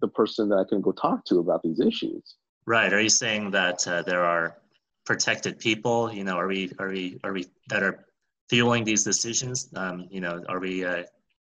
the 0.00 0.08
person 0.08 0.48
that 0.48 0.56
I 0.56 0.64
can 0.68 0.80
go 0.80 0.90
talk 0.90 1.24
to 1.26 1.38
about 1.38 1.62
these 1.62 1.78
issues. 1.78 2.34
Right. 2.70 2.92
Are 2.92 3.00
you 3.00 3.08
saying 3.08 3.50
that 3.50 3.84
uh, 3.88 4.02
there 4.02 4.24
are 4.24 4.56
protected 5.04 5.58
people? 5.58 6.12
You 6.12 6.22
know, 6.22 6.36
are 6.36 6.46
we 6.46 6.70
are 6.78 6.90
we 6.90 7.18
are 7.24 7.32
we 7.32 7.46
that 7.68 7.82
are 7.82 8.06
fueling 8.48 8.84
these 8.84 9.02
decisions? 9.02 9.68
Um, 9.74 10.06
you 10.08 10.20
know, 10.20 10.44
are 10.48 10.60
we 10.60 10.84
uh, 10.84 11.02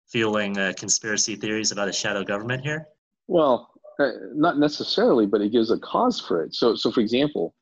fueling 0.07 0.57
uh, 0.57 0.75
conspiracy 0.77 1.35
theories 1.35 1.73
about 1.73 1.89
a 1.89 1.93
shadow 1.93 2.23
government 2.23 2.63
here? 2.63 2.87
Well, 3.27 3.69
uh, 3.99 4.13
not 4.33 4.61
necessarily, 4.61 5.27
but 5.27 5.41
it 5.41 5.51
gives 5.51 5.73
a 5.73 5.79
cause 5.81 6.21
for 6.21 6.45
it. 6.45 6.55
So, 6.55 6.77
so 6.77 6.93
for 6.93 7.01
example, 7.01 7.53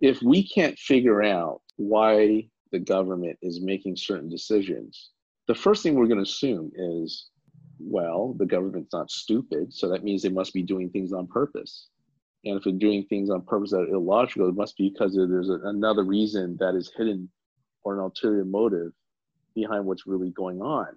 if 0.00 0.20
we 0.20 0.46
can't 0.46 0.78
figure 0.78 1.22
out 1.22 1.62
why 1.76 2.46
the 2.72 2.78
government 2.78 3.38
is 3.40 3.62
making 3.62 3.96
certain 3.96 4.28
decisions, 4.28 5.12
the 5.48 5.54
first 5.54 5.82
thing 5.82 5.94
we're 5.94 6.08
going 6.08 6.22
to 6.22 6.30
assume 6.30 6.70
is, 6.76 7.30
well, 7.78 8.34
the 8.38 8.44
government's 8.44 8.92
not 8.92 9.10
stupid, 9.10 9.72
so 9.72 9.88
that 9.88 10.04
means 10.04 10.20
they 10.20 10.28
must 10.28 10.52
be 10.52 10.62
doing 10.62 10.90
things 10.90 11.14
on 11.14 11.26
purpose. 11.26 11.88
And 12.44 12.56
if 12.56 12.64
they're 12.64 12.72
doing 12.72 13.04
things 13.04 13.30
on 13.30 13.42
purpose 13.42 13.70
that 13.70 13.82
are 13.82 13.94
illogical, 13.94 14.48
it 14.48 14.56
must 14.56 14.76
be 14.76 14.90
because 14.90 15.14
there's 15.14 15.48
a, 15.48 15.60
another 15.64 16.02
reason 16.02 16.56
that 16.58 16.74
is 16.74 16.92
hidden 16.96 17.30
or 17.84 17.94
an 17.94 18.00
ulterior 18.00 18.44
motive 18.44 18.92
behind 19.54 19.84
what's 19.84 20.06
really 20.06 20.30
going 20.30 20.60
on. 20.60 20.88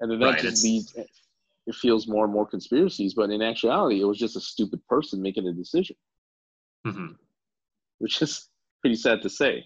And 0.00 0.10
then 0.10 0.18
that 0.20 0.26
right, 0.26 0.38
just 0.38 0.62
leads, 0.62 0.94
it 0.94 1.74
feels 1.74 2.06
more 2.06 2.24
and 2.24 2.32
more 2.32 2.46
conspiracies, 2.46 3.14
but 3.14 3.30
in 3.30 3.42
actuality, 3.42 4.00
it 4.00 4.04
was 4.04 4.18
just 4.18 4.36
a 4.36 4.40
stupid 4.40 4.86
person 4.86 5.22
making 5.22 5.48
a 5.48 5.52
decision, 5.52 5.96
mm-hmm. 6.86 7.12
which 7.98 8.20
is 8.20 8.48
pretty 8.82 8.96
sad 8.96 9.22
to 9.22 9.30
say. 9.30 9.64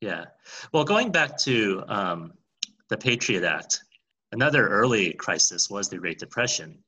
Yeah. 0.00 0.26
Well, 0.72 0.84
going 0.84 1.10
back 1.10 1.36
to 1.38 1.82
um, 1.88 2.32
the 2.88 2.96
Patriot 2.96 3.44
Act, 3.44 3.80
another 4.32 4.68
early 4.68 5.12
crisis 5.14 5.68
was 5.70 5.88
the 5.88 5.98
Great 5.98 6.18
Depression. 6.18 6.78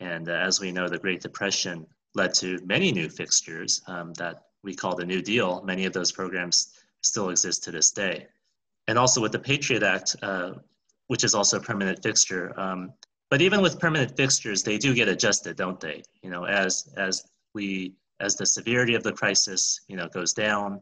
And 0.00 0.28
uh, 0.28 0.32
as 0.32 0.60
we 0.60 0.72
know, 0.72 0.88
the 0.88 0.98
Great 0.98 1.20
Depression 1.20 1.86
led 2.14 2.34
to 2.34 2.58
many 2.64 2.92
new 2.92 3.08
fixtures 3.08 3.82
um, 3.86 4.12
that 4.14 4.44
we 4.62 4.74
call 4.74 4.94
the 4.94 5.04
New 5.04 5.22
Deal. 5.22 5.62
Many 5.64 5.86
of 5.86 5.92
those 5.92 6.12
programs 6.12 6.78
still 7.02 7.30
exist 7.30 7.64
to 7.64 7.70
this 7.70 7.90
day. 7.90 8.26
And 8.88 8.98
also 8.98 9.20
with 9.20 9.32
the 9.32 9.38
Patriot 9.38 9.82
Act, 9.82 10.16
uh, 10.22 10.52
which 11.08 11.24
is 11.24 11.34
also 11.34 11.58
a 11.58 11.60
permanent 11.60 12.02
fixture. 12.02 12.58
Um, 12.58 12.92
but 13.30 13.40
even 13.40 13.62
with 13.62 13.80
permanent 13.80 14.16
fixtures, 14.16 14.62
they 14.62 14.78
do 14.78 14.94
get 14.94 15.08
adjusted, 15.08 15.56
don't 15.56 15.80
they? 15.80 16.02
You 16.22 16.30
know, 16.30 16.44
as 16.44 16.92
as 16.96 17.24
we 17.54 17.94
as 18.20 18.36
the 18.36 18.46
severity 18.46 18.94
of 18.94 19.02
the 19.02 19.12
crisis, 19.12 19.80
you 19.88 19.96
know, 19.96 20.08
goes 20.08 20.32
down, 20.32 20.80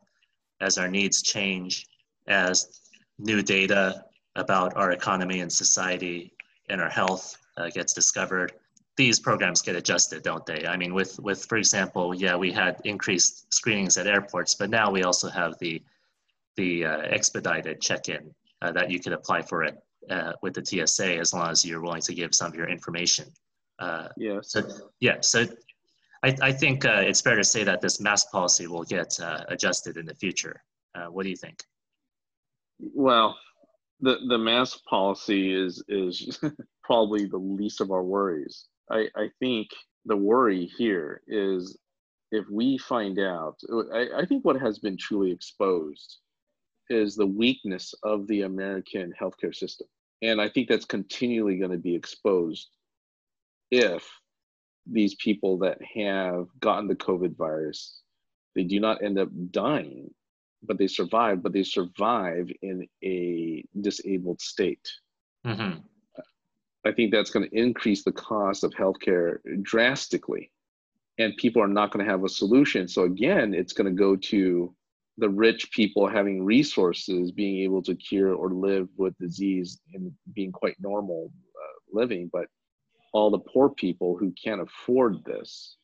as 0.61 0.77
our 0.77 0.89
needs 0.89 1.23
change, 1.23 1.87
as 2.27 2.81
new 3.19 3.43
data 3.43 4.05
about 4.37 4.77
our 4.77 4.93
economy 4.93 5.41
and 5.41 5.53
society 5.53 6.33
and 6.69 6.81
our 6.81 6.91
health 6.91 7.37
uh, 7.57 7.69
gets 7.69 7.93
discovered, 7.93 8.53
these 9.01 9.19
programs 9.19 9.63
get 9.63 9.77
adjusted, 9.77 10.23
don't 10.23 10.45
they? 10.45 10.67
I 10.67 10.77
mean, 10.77 10.93
with 10.93 11.19
with 11.21 11.47
for 11.47 11.57
example, 11.57 12.15
yeah, 12.15 12.37
we 12.37 12.53
had 12.53 12.83
increased 12.85 13.51
screenings 13.51 13.97
at 13.97 14.07
airports, 14.07 14.55
but 14.55 14.69
now 14.69 14.91
we 14.91 15.05
also 15.05 15.31
have 15.31 15.59
the 15.59 15.83
the 16.57 16.85
uh, 16.85 16.99
expedited 17.17 17.81
check-in 17.81 18.35
uh, 18.61 18.73
that 18.73 18.91
you 18.91 19.01
can 19.01 19.15
apply 19.15 19.41
for 19.41 19.65
it 19.65 19.79
uh, 20.11 20.35
with 20.43 20.53
the 20.53 20.63
TSA 20.63 21.17
as 21.17 21.33
long 21.33 21.49
as 21.49 21.65
you're 21.65 21.81
willing 21.81 22.03
to 22.03 22.15
give 22.15 22.35
some 22.35 22.49
of 22.49 22.55
your 22.55 22.69
information. 22.69 23.25
Uh, 23.79 24.09
yeah. 24.19 24.41
So 24.43 24.61
yeah, 25.01 25.17
so 25.23 25.47
I, 26.23 26.37
I 26.43 26.53
think 26.53 26.85
uh, 26.85 27.03
it's 27.09 27.23
fair 27.23 27.37
to 27.37 27.45
say 27.55 27.65
that 27.65 27.81
this 27.81 28.03
mask 28.03 28.31
policy 28.31 28.67
will 28.67 28.85
get 28.85 29.19
uh, 29.19 29.45
adjusted 29.49 29.97
in 29.97 30.05
the 30.05 30.15
future. 30.15 30.63
what 31.09 31.23
do 31.23 31.31
you 31.31 31.41
think? 31.45 31.65
Well, 32.79 33.39
the 34.03 34.19
the 34.29 34.37
mask 34.37 34.85
policy 34.85 35.55
is 35.55 35.83
is 35.89 36.39
probably 36.85 37.25
the 37.25 37.45
least 37.61 37.81
of 37.81 37.91
our 37.91 38.05
worries. 38.05 38.69
I, 38.91 39.09
I 39.17 39.31
think 39.39 39.69
the 40.05 40.17
worry 40.17 40.67
here 40.79 41.23
is 41.29 41.79
if 42.33 42.45
we 42.51 42.79
find 42.79 43.19
out, 43.19 43.57
I, 43.93 44.09
I 44.19 44.27
think 44.27 44.45
what 44.45 44.61
has 44.61 44.79
been 44.79 44.97
truly 44.97 45.33
exposed 45.33 46.19
is 46.89 47.15
the 47.15 47.27
weakness 47.27 47.95
of 48.03 48.27
the 48.27 48.43
American 48.43 49.13
healthcare 49.21 49.55
system. 49.55 49.87
And 50.23 50.41
I 50.41 50.49
think 50.49 50.69
that's 50.69 50.85
continually 50.85 51.57
going 51.57 51.71
to 51.71 51.79
be 51.79 51.95
exposed 51.95 52.69
if 53.71 54.07
these 54.87 55.15
people 55.17 55.59
that 55.59 55.79
have 55.95 56.47
gotten 56.61 56.89
the 56.89 56.97
COVID 56.97 57.37
virus, 57.37 58.01
they 58.55 58.65
do 58.65 58.81
not 58.81 59.03
end 59.03 59.19
up 59.19 59.29
dying, 59.51 60.11
but 60.63 60.79
they 60.79 60.89
survive, 60.89 61.43
but 61.43 61.53
they 61.53 61.63
survive 61.63 62.51
in 62.63 62.87
a 63.05 63.65
disabled 63.81 64.41
state. 64.41 64.89
Mm-hmm. 65.47 65.79
I 66.85 66.93
think 66.93 67.13
that's 67.13 67.31
going 67.31 67.49
to 67.49 67.57
increase 67.57 68.05
the 68.05 68.13
cost 68.13 68.65
of 68.65 68.73
healthcare 68.73 69.39
drastically. 69.63 70.51
And 71.19 71.37
people 71.37 71.63
are 71.63 71.69
not 71.69 71.93
going 71.93 72.05
to 72.05 72.11
have 72.11 72.25
a 72.25 72.29
solution. 72.29 72.89
So, 72.89 73.05
again, 73.05 73.53
it's 73.53 73.75
going 73.75 73.87
to 73.87 73.99
go 73.99 74.17
to 74.17 74.75
the 75.19 75.29
rich 75.29 75.71
people 75.73 76.09
having 76.09 76.43
resources 76.43 77.31
being 77.31 77.63
able 77.63 77.83
to 77.83 77.95
cure 77.95 78.35
or 78.35 78.55
live 78.55 78.89
with 78.97 79.19
disease 79.19 79.81
and 79.93 80.13
being 80.35 80.51
quite 80.51 80.77
normal 80.81 81.31
uh, 81.55 81.99
living. 81.99 82.31
But 82.33 82.47
all 83.13 83.31
the 83.31 83.39
poor 83.41 83.69
people 83.69 84.17
who 84.17 84.33
can't 84.43 84.63
afford 84.63 85.23
this 85.25 85.77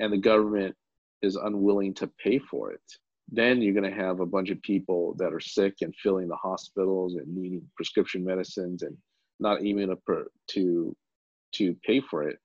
and 0.00 0.12
the 0.12 0.18
government 0.18 0.74
is 1.22 1.36
unwilling 1.36 1.94
to 1.94 2.10
pay 2.18 2.38
for 2.38 2.72
it 2.72 2.82
then 3.30 3.62
you're 3.62 3.74
going 3.74 3.90
to 3.90 3.96
have 3.96 4.20
a 4.20 4.26
bunch 4.26 4.50
of 4.50 4.60
people 4.62 5.14
that 5.18 5.32
are 5.32 5.40
sick 5.40 5.76
and 5.80 5.94
filling 5.96 6.28
the 6.28 6.36
hospitals 6.36 7.14
and 7.14 7.26
needing 7.34 7.62
prescription 7.76 8.24
medicines 8.24 8.82
and 8.82 8.96
not 9.40 9.62
even 9.62 9.90
a 9.90 9.96
per, 9.96 10.26
to 10.48 10.94
to 11.52 11.74
pay 11.86 12.00
for 12.00 12.28
it 12.28 12.38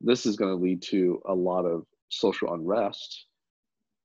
this 0.00 0.26
is 0.26 0.36
going 0.36 0.56
to 0.56 0.62
lead 0.62 0.80
to 0.80 1.20
a 1.26 1.34
lot 1.34 1.64
of 1.64 1.84
social 2.08 2.54
unrest. 2.54 3.26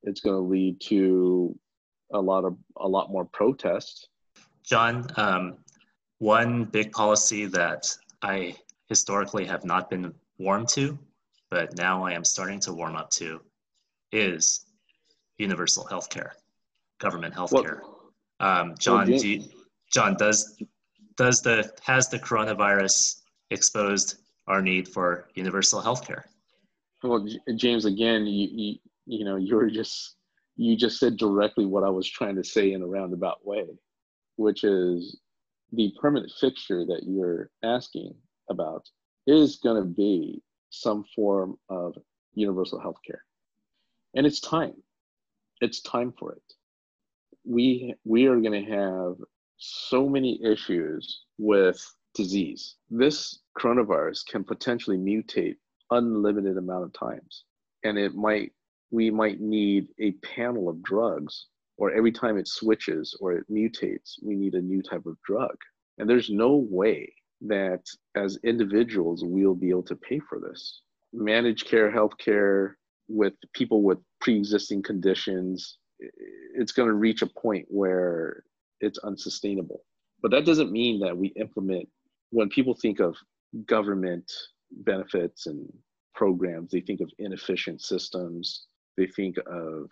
It's 0.02 0.22
going 0.22 0.36
to 0.36 0.50
lead 0.50 0.82
to 0.90 1.58
a 2.12 2.20
lot 2.20 2.46
of 2.46 2.58
a 2.78 2.88
lot 2.88 3.12
more 3.12 3.26
protest. 3.26 4.10
John 4.64 5.06
um, 5.18 5.58
one 6.24 6.64
big 6.64 6.90
policy 6.94 7.46
that 7.46 7.86
i 8.22 8.56
historically 8.88 9.44
have 9.44 9.66
not 9.66 9.90
been 9.90 10.14
warm 10.38 10.66
to 10.66 10.98
but 11.52 11.76
now 11.76 12.06
i 12.06 12.14
am 12.14 12.24
starting 12.24 12.62
to 12.62 12.72
warm 12.72 12.96
up 12.96 13.10
to 13.10 13.42
is 14.14 14.66
universal 15.38 15.86
health 15.86 16.10
care 16.10 16.34
government 17.02 17.34
health 17.34 17.52
care 17.52 17.82
um, 18.40 18.74
john 18.80 19.10
well, 19.10 19.22
you, 19.22 19.44
john 19.92 20.16
does 20.16 20.58
does 21.16 21.42
the 21.42 21.72
has 21.82 22.10
the 22.10 22.20
coronavirus 22.20 23.22
exposed 23.52 24.18
our 24.48 24.62
need 24.62 24.88
for 24.88 25.30
universal 25.36 25.82
health 25.82 26.06
care? 26.06 26.26
Well, 27.04 27.28
James, 27.56 27.86
again, 27.86 28.26
you, 28.26 28.48
you 28.52 28.76
you 29.06 29.26
know 29.26 29.36
you're 29.36 29.70
just 29.70 30.16
you 30.56 30.76
just 30.76 31.00
said 31.00 31.18
directly 31.18 31.66
what 31.66 31.84
I 31.84 31.90
was 31.90 32.10
trying 32.10 32.36
to 32.36 32.44
say 32.44 32.74
in 32.74 32.82
a 32.82 32.88
roundabout 32.88 33.46
way, 33.46 33.66
which 34.36 34.64
is 34.64 35.20
the 35.72 35.92
permanent 36.00 36.32
fixture 36.40 36.86
that 36.86 37.02
you're 37.04 37.50
asking 37.64 38.14
about 38.50 38.88
is 39.26 39.58
going 39.64 39.82
to 39.82 39.88
be 39.88 40.42
some 40.70 41.04
form 41.16 41.58
of 41.70 41.96
universal 42.34 42.80
health 42.80 42.98
care. 43.06 43.24
And 44.16 44.26
it's 44.26 44.40
time. 44.40 44.74
It's 45.62 45.82
time 45.82 46.14
for 46.18 46.34
it. 46.34 46.54
We 47.46 47.96
we 48.06 48.28
are 48.28 48.40
going 48.40 48.66
to 48.66 48.72
have 48.72 49.16
so 49.64 50.10
many 50.10 50.40
issues 50.44 51.22
with 51.38 51.80
disease. 52.14 52.76
This 52.90 53.40
coronavirus 53.58 54.26
can 54.28 54.44
potentially 54.44 54.98
mutate 54.98 55.56
unlimited 55.92 56.58
amount 56.58 56.84
of 56.84 56.94
times. 56.94 57.46
And 57.84 57.98
it 57.98 58.16
might 58.16 58.52
we 58.92 59.10
might 59.10 59.40
need 59.42 59.88
a 60.00 60.12
panel 60.36 60.70
of 60.70 60.84
drugs 60.84 61.48
or 61.78 61.92
every 61.92 62.12
time 62.12 62.38
it 62.38 62.48
switches 62.48 63.18
or 63.20 63.34
it 63.34 63.46
mutates, 63.50 64.14
we 64.22 64.36
need 64.36 64.54
a 64.54 64.62
new 64.62 64.84
type 64.84 65.08
of 65.08 65.18
drug. 65.26 65.56
And 65.98 66.08
there's 66.08 66.30
no 66.30 66.68
way 66.70 67.12
that 67.42 67.82
as 68.16 68.38
individuals 68.44 69.24
we'll 69.26 69.56
be 69.56 69.72
able 69.72 69.84
to 69.84 69.96
pay 69.96 70.20
for 70.20 70.40
this. 70.40 70.82
Managed 71.12 71.68
care 71.68 71.92
healthcare 71.92 72.74
with 73.08 73.34
people 73.54 73.82
with 73.82 73.98
pre-existing 74.22 74.84
conditions, 74.84 75.78
it's 76.56 76.72
going 76.72 76.88
to 76.88 76.94
reach 76.94 77.22
a 77.22 77.28
point 77.28 77.66
where 77.70 78.44
it's 78.84 79.00
unsustainable. 79.00 79.84
But 80.22 80.32
that 80.32 80.46
doesn't 80.46 80.72
mean 80.72 81.00
that 81.00 81.18
we 81.18 81.28
implement 81.30 81.88
when 82.30 82.50
people 82.50 82.74
think 82.74 83.00
of 83.00 83.16
government 83.66 84.32
benefits 84.72 85.46
and 85.48 85.72
programs, 86.16 86.72
they 86.72 86.82
think 86.82 87.02
of 87.02 87.12
inefficient 87.20 87.82
systems. 87.82 88.66
They 88.98 89.08
think 89.08 89.38
of, 89.48 89.88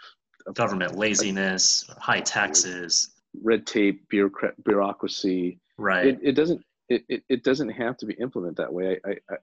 of 0.46 0.54
government 0.56 0.96
laziness, 0.96 1.90
high 1.98 2.22
taxes, 2.22 3.12
red 3.44 3.66
tape, 3.66 4.08
bureaucrat, 4.10 4.64
bureaucracy. 4.64 5.60
Right. 5.78 6.08
It, 6.08 6.20
it 6.22 6.32
doesn't. 6.34 6.64
It, 6.90 7.04
it, 7.08 7.24
it, 7.30 7.44
doesn't 7.46 7.70
have 7.70 7.96
to 7.98 8.06
be 8.06 8.16
implemented 8.16 8.58
that 8.58 8.74
way. 8.74 9.00
I, 9.06 9.12
I, 9.30 9.36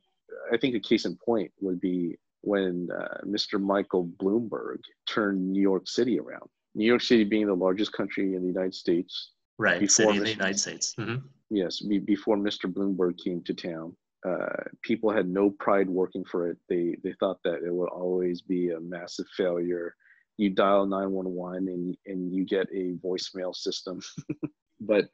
I 0.52 0.57
think 0.59 0.75
a 0.75 0.81
case 0.81 1.07
in 1.07 1.17
point 1.17 1.50
would 1.61 1.81
be 1.81 2.19
when 2.43 2.88
uh, 2.95 3.25
Mr. 3.25 3.59
Michael 3.59 4.07
Bloomberg 4.07 4.81
turned 5.09 5.50
New 5.50 5.62
York 5.62 5.88
City 5.88 6.21
around. 6.21 6.49
New 6.75 6.85
York 6.85 7.00
City 7.00 7.25
being 7.25 7.47
the 7.47 7.55
largest 7.55 7.95
country 7.95 8.35
in 8.35 8.43
the 8.43 8.49
United 8.49 8.75
States. 8.75 9.31
Right, 9.58 9.90
city 9.90 10.16
in 10.16 10.22
the 10.22 10.30
United 10.30 10.58
States. 10.58 10.94
Mm-hmm. 10.98 11.26
Yes, 11.50 11.80
be, 11.80 11.98
before 11.98 12.36
Mr. 12.36 12.72
Bloomberg 12.72 13.18
came 13.18 13.42
to 13.42 13.54
town, 13.54 13.96
uh, 14.26 14.64
people 14.82 15.10
had 15.10 15.28
no 15.28 15.50
pride 15.50 15.88
working 15.88 16.24
for 16.24 16.48
it. 16.50 16.58
They 16.68 16.96
they 17.02 17.12
thought 17.20 17.38
that 17.44 17.62
it 17.64 17.72
would 17.72 17.88
always 17.88 18.40
be 18.40 18.70
a 18.70 18.80
massive 18.80 19.26
failure. 19.36 19.94
You 20.36 20.50
dial 20.50 20.86
911 20.86 21.68
and 21.68 21.96
and 22.06 22.32
you 22.32 22.44
get 22.44 22.68
a 22.72 22.94
voicemail 23.04 23.54
system, 23.54 24.00
but 24.80 25.08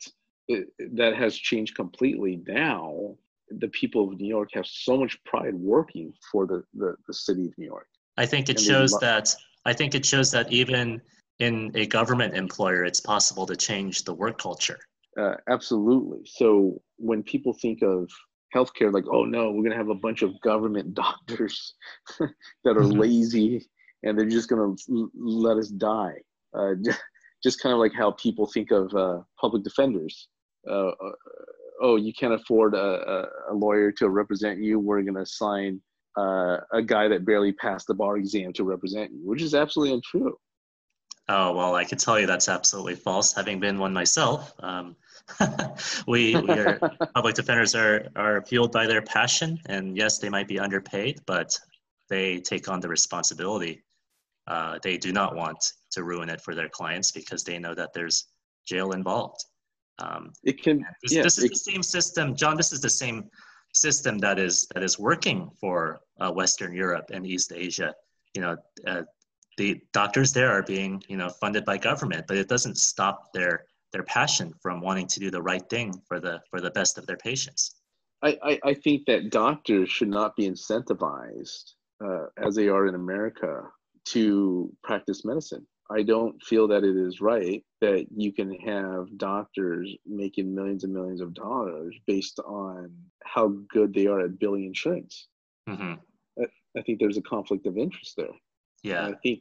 it, 0.48 0.68
that 0.94 1.16
has 1.16 1.36
changed 1.36 1.74
completely 1.74 2.42
now. 2.46 3.16
The 3.50 3.68
people 3.68 4.08
of 4.08 4.18
New 4.18 4.28
York 4.28 4.50
have 4.54 4.66
so 4.66 4.96
much 4.96 5.22
pride 5.24 5.54
working 5.54 6.12
for 6.30 6.46
the 6.46 6.64
the, 6.74 6.96
the 7.06 7.14
city 7.14 7.46
of 7.46 7.56
New 7.56 7.66
York. 7.66 7.88
I 8.16 8.26
think 8.26 8.48
it 8.48 8.56
and 8.56 8.66
shows 8.66 8.92
lo- 8.92 8.98
that 9.00 9.34
I 9.64 9.72
think 9.72 9.94
it 9.94 10.04
shows 10.04 10.30
that 10.32 10.50
even 10.52 11.00
in 11.38 11.72
a 11.74 11.86
government 11.86 12.36
employer, 12.36 12.84
it's 12.84 13.00
possible 13.00 13.46
to 13.46 13.56
change 13.56 14.04
the 14.04 14.14
work 14.14 14.38
culture. 14.38 14.78
Uh, 15.18 15.34
absolutely. 15.48 16.20
So 16.24 16.80
when 16.96 17.22
people 17.22 17.52
think 17.52 17.82
of 17.82 18.08
healthcare, 18.54 18.92
like, 18.92 19.04
oh 19.10 19.24
no, 19.24 19.50
we're 19.50 19.62
going 19.62 19.70
to 19.70 19.76
have 19.76 19.88
a 19.88 19.94
bunch 19.94 20.22
of 20.22 20.40
government 20.40 20.94
doctors 21.04 21.74
that 22.18 22.76
are 22.76 22.82
mm-hmm. 22.82 23.00
lazy 23.00 23.68
and 24.02 24.18
they're 24.18 24.26
just 24.26 24.48
going 24.48 24.76
to 24.76 25.10
let 25.16 25.56
us 25.56 25.68
die. 25.68 26.14
Uh, 26.56 26.74
just 27.42 27.60
kind 27.60 27.72
of 27.72 27.78
like 27.78 27.92
how 27.92 28.12
people 28.12 28.46
think 28.46 28.70
of 28.70 28.94
uh, 28.94 29.20
public 29.40 29.62
defenders. 29.64 30.28
Uh, 30.68 30.88
uh, 30.88 31.12
oh, 31.82 31.96
you 31.96 32.12
can't 32.12 32.32
afford 32.32 32.74
a, 32.74 33.26
a, 33.50 33.54
lawyer 33.54 33.92
to 33.92 34.08
represent 34.08 34.62
you. 34.62 34.78
We're 34.78 35.02
going 35.02 35.14
to 35.14 35.20
assign 35.20 35.80
uh, 36.16 36.58
a 36.72 36.82
guy 36.82 37.08
that 37.08 37.26
barely 37.26 37.52
passed 37.52 37.86
the 37.86 37.94
bar 37.94 38.16
exam 38.16 38.52
to 38.54 38.64
represent 38.64 39.10
you, 39.12 39.20
which 39.24 39.42
is 39.42 39.54
absolutely 39.54 39.94
untrue. 39.94 40.36
Oh, 41.28 41.54
well, 41.54 41.74
I 41.74 41.84
can 41.84 41.96
tell 41.96 42.20
you 42.20 42.26
that's 42.26 42.48
absolutely 42.48 42.96
false, 42.96 43.32
having 43.32 43.58
been 43.58 43.78
one 43.78 43.92
myself. 43.92 44.52
Um, 44.60 44.94
we, 46.06 46.36
we 46.36 46.50
are, 46.50 46.78
public 47.14 47.34
defenders 47.34 47.74
are, 47.74 48.08
are 48.14 48.42
fueled 48.42 48.72
by 48.72 48.86
their 48.86 49.00
passion, 49.00 49.58
and 49.66 49.96
yes, 49.96 50.18
they 50.18 50.28
might 50.28 50.48
be 50.48 50.58
underpaid, 50.58 51.20
but 51.26 51.58
they 52.10 52.40
take 52.40 52.68
on 52.68 52.80
the 52.80 52.88
responsibility. 52.88 53.82
Uh, 54.46 54.78
they 54.82 54.98
do 54.98 55.12
not 55.12 55.34
want 55.34 55.72
to 55.92 56.04
ruin 56.04 56.28
it 56.28 56.42
for 56.42 56.54
their 56.54 56.68
clients 56.68 57.10
because 57.10 57.42
they 57.42 57.58
know 57.58 57.74
that 57.74 57.94
there's 57.94 58.26
jail 58.66 58.92
involved. 58.92 59.42
Um, 59.98 60.32
it 60.42 60.62
can. 60.62 60.84
This, 61.02 61.12
yeah, 61.12 61.22
this 61.22 61.38
is 61.38 61.44
it, 61.44 61.50
the 61.52 61.56
same 61.56 61.82
system, 61.82 62.34
John. 62.34 62.56
This 62.56 62.72
is 62.72 62.80
the 62.80 62.90
same 62.90 63.30
system 63.72 64.18
that 64.18 64.38
is 64.38 64.66
that 64.74 64.82
is 64.82 64.98
working 64.98 65.50
for 65.60 66.00
uh, 66.20 66.30
Western 66.32 66.74
Europe 66.74 67.10
and 67.12 67.26
East 67.26 67.52
Asia. 67.54 67.94
You 68.34 68.42
know, 68.42 68.56
uh, 68.86 69.02
the 69.56 69.80
doctors 69.92 70.32
there 70.32 70.50
are 70.50 70.62
being 70.62 71.02
you 71.08 71.16
know 71.16 71.28
funded 71.28 71.64
by 71.64 71.78
government 71.78 72.24
but 72.26 72.36
it 72.36 72.48
doesn't 72.48 72.78
stop 72.78 73.32
their 73.32 73.64
their 73.92 74.02
passion 74.04 74.52
from 74.60 74.80
wanting 74.80 75.06
to 75.06 75.20
do 75.20 75.30
the 75.30 75.40
right 75.40 75.68
thing 75.70 75.94
for 76.06 76.18
the 76.20 76.40
for 76.50 76.60
the 76.60 76.70
best 76.70 76.98
of 76.98 77.06
their 77.06 77.16
patients. 77.16 77.76
I 78.22 78.38
i, 78.42 78.60
I 78.64 78.74
think 78.74 79.06
that 79.06 79.30
doctors 79.30 79.90
should 79.90 80.08
not 80.08 80.36
be 80.36 80.48
incentivized 80.48 81.72
uh, 82.04 82.26
as 82.36 82.54
they 82.54 82.68
are 82.68 82.86
in 82.86 82.94
america 82.94 83.62
to 84.06 84.70
practice 84.82 85.24
medicine. 85.24 85.66
I 85.90 86.02
don't 86.02 86.42
feel 86.42 86.66
that 86.68 86.82
it 86.82 86.96
is 86.96 87.20
right 87.20 87.62
that 87.80 88.06
you 88.14 88.32
can 88.32 88.52
have 88.60 89.16
doctors 89.18 89.94
making 90.06 90.54
millions 90.54 90.84
and 90.84 90.92
millions 90.92 91.20
of 91.20 91.34
dollars 91.34 91.94
based 92.06 92.38
on 92.40 92.90
how 93.24 93.48
good 93.68 93.92
they 93.92 94.06
are 94.06 94.20
at 94.20 94.38
billing 94.38 94.64
insurance. 94.64 95.28
Mm-hmm. 95.68 95.94
I, 96.42 96.46
I 96.78 96.82
think 96.82 97.00
there's 97.00 97.18
a 97.18 97.22
conflict 97.22 97.66
of 97.66 97.76
interest 97.76 98.14
there 98.16 98.34
yeah. 98.84 99.06
And 99.06 99.14
I 99.14 99.18
think 99.22 99.40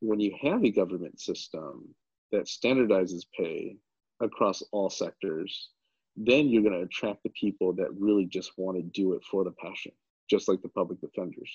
when 0.00 0.20
you 0.20 0.34
have 0.42 0.62
a 0.64 0.70
government 0.70 1.20
system 1.20 1.94
that 2.32 2.44
standardizes 2.46 3.22
pay 3.38 3.76
across 4.20 4.62
all 4.72 4.90
sectors, 4.90 5.70
then 6.16 6.48
you're 6.48 6.62
going 6.62 6.74
to 6.74 6.84
attract 6.84 7.22
the 7.22 7.30
people 7.30 7.72
that 7.74 7.88
really 7.98 8.26
just 8.26 8.52
want 8.58 8.76
to 8.76 8.82
do 8.82 9.14
it 9.14 9.22
for 9.30 9.44
the 9.44 9.52
passion, 9.52 9.92
just 10.28 10.48
like 10.48 10.60
the 10.60 10.68
public 10.68 11.00
defenders. 11.00 11.50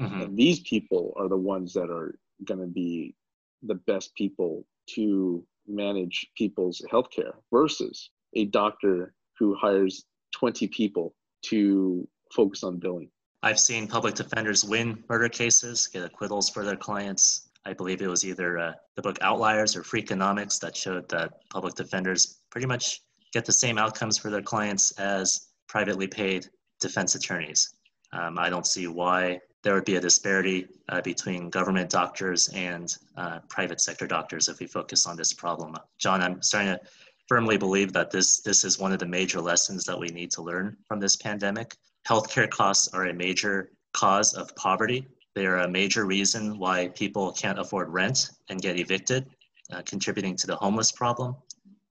Mm-hmm. 0.00 0.20
And 0.22 0.36
these 0.36 0.60
people 0.60 1.14
are 1.16 1.28
the 1.28 1.36
ones 1.36 1.74
that 1.74 1.90
are 1.90 2.18
going 2.44 2.60
to 2.60 2.66
be 2.66 3.14
the 3.62 3.74
best 3.74 4.14
people 4.14 4.64
to 4.94 5.44
manage 5.68 6.26
people's 6.36 6.82
healthcare 6.90 7.34
versus 7.52 8.10
a 8.34 8.46
doctor 8.46 9.14
who 9.38 9.54
hires 9.54 10.04
20 10.34 10.66
people 10.68 11.14
to 11.42 12.08
focus 12.34 12.64
on 12.64 12.78
billing. 12.78 13.10
I've 13.42 13.58
seen 13.58 13.86
public 13.86 14.14
defenders 14.14 14.64
win 14.64 15.02
murder 15.08 15.28
cases, 15.28 15.86
get 15.86 16.04
acquittals 16.04 16.50
for 16.50 16.64
their 16.64 16.76
clients. 16.76 17.48
I 17.64 17.72
believe 17.72 18.02
it 18.02 18.06
was 18.06 18.24
either 18.24 18.58
uh, 18.58 18.72
the 18.96 19.02
book 19.02 19.18
Outliers 19.22 19.76
or 19.76 19.82
Freakonomics 19.82 20.60
that 20.60 20.76
showed 20.76 21.08
that 21.08 21.48
public 21.48 21.74
defenders 21.74 22.40
pretty 22.50 22.66
much 22.66 23.00
get 23.32 23.46
the 23.46 23.52
same 23.52 23.78
outcomes 23.78 24.18
for 24.18 24.28
their 24.28 24.42
clients 24.42 24.92
as 24.92 25.48
privately 25.68 26.06
paid 26.06 26.48
defense 26.80 27.14
attorneys. 27.14 27.74
Um, 28.12 28.38
I 28.38 28.50
don't 28.50 28.66
see 28.66 28.88
why 28.88 29.40
there 29.62 29.74
would 29.74 29.84
be 29.84 29.96
a 29.96 30.00
disparity 30.00 30.66
uh, 30.88 31.00
between 31.00 31.48
government 31.48 31.90
doctors 31.90 32.48
and 32.48 32.94
uh, 33.16 33.40
private 33.48 33.80
sector 33.80 34.06
doctors 34.06 34.48
if 34.48 34.58
we 34.58 34.66
focus 34.66 35.06
on 35.06 35.16
this 35.16 35.32
problem. 35.32 35.76
John, 35.98 36.22
I'm 36.22 36.42
starting 36.42 36.74
to 36.74 36.80
firmly 37.28 37.56
believe 37.56 37.92
that 37.92 38.10
this 38.10 38.40
this 38.40 38.64
is 38.64 38.78
one 38.78 38.92
of 38.92 38.98
the 38.98 39.06
major 39.06 39.40
lessons 39.40 39.84
that 39.84 39.98
we 39.98 40.08
need 40.08 40.30
to 40.32 40.42
learn 40.42 40.76
from 40.88 40.98
this 40.98 41.16
pandemic 41.16 41.76
healthcare 42.08 42.48
costs 42.48 42.88
are 42.94 43.06
a 43.06 43.14
major 43.14 43.70
cause 43.92 44.34
of 44.34 44.54
poverty. 44.56 45.06
They 45.34 45.46
are 45.46 45.58
a 45.58 45.68
major 45.68 46.06
reason 46.06 46.58
why 46.58 46.88
people 46.88 47.32
can't 47.32 47.58
afford 47.58 47.88
rent 47.88 48.30
and 48.48 48.60
get 48.60 48.78
evicted, 48.78 49.26
uh, 49.72 49.82
contributing 49.82 50.36
to 50.36 50.46
the 50.46 50.56
homeless 50.56 50.92
problem 50.92 51.36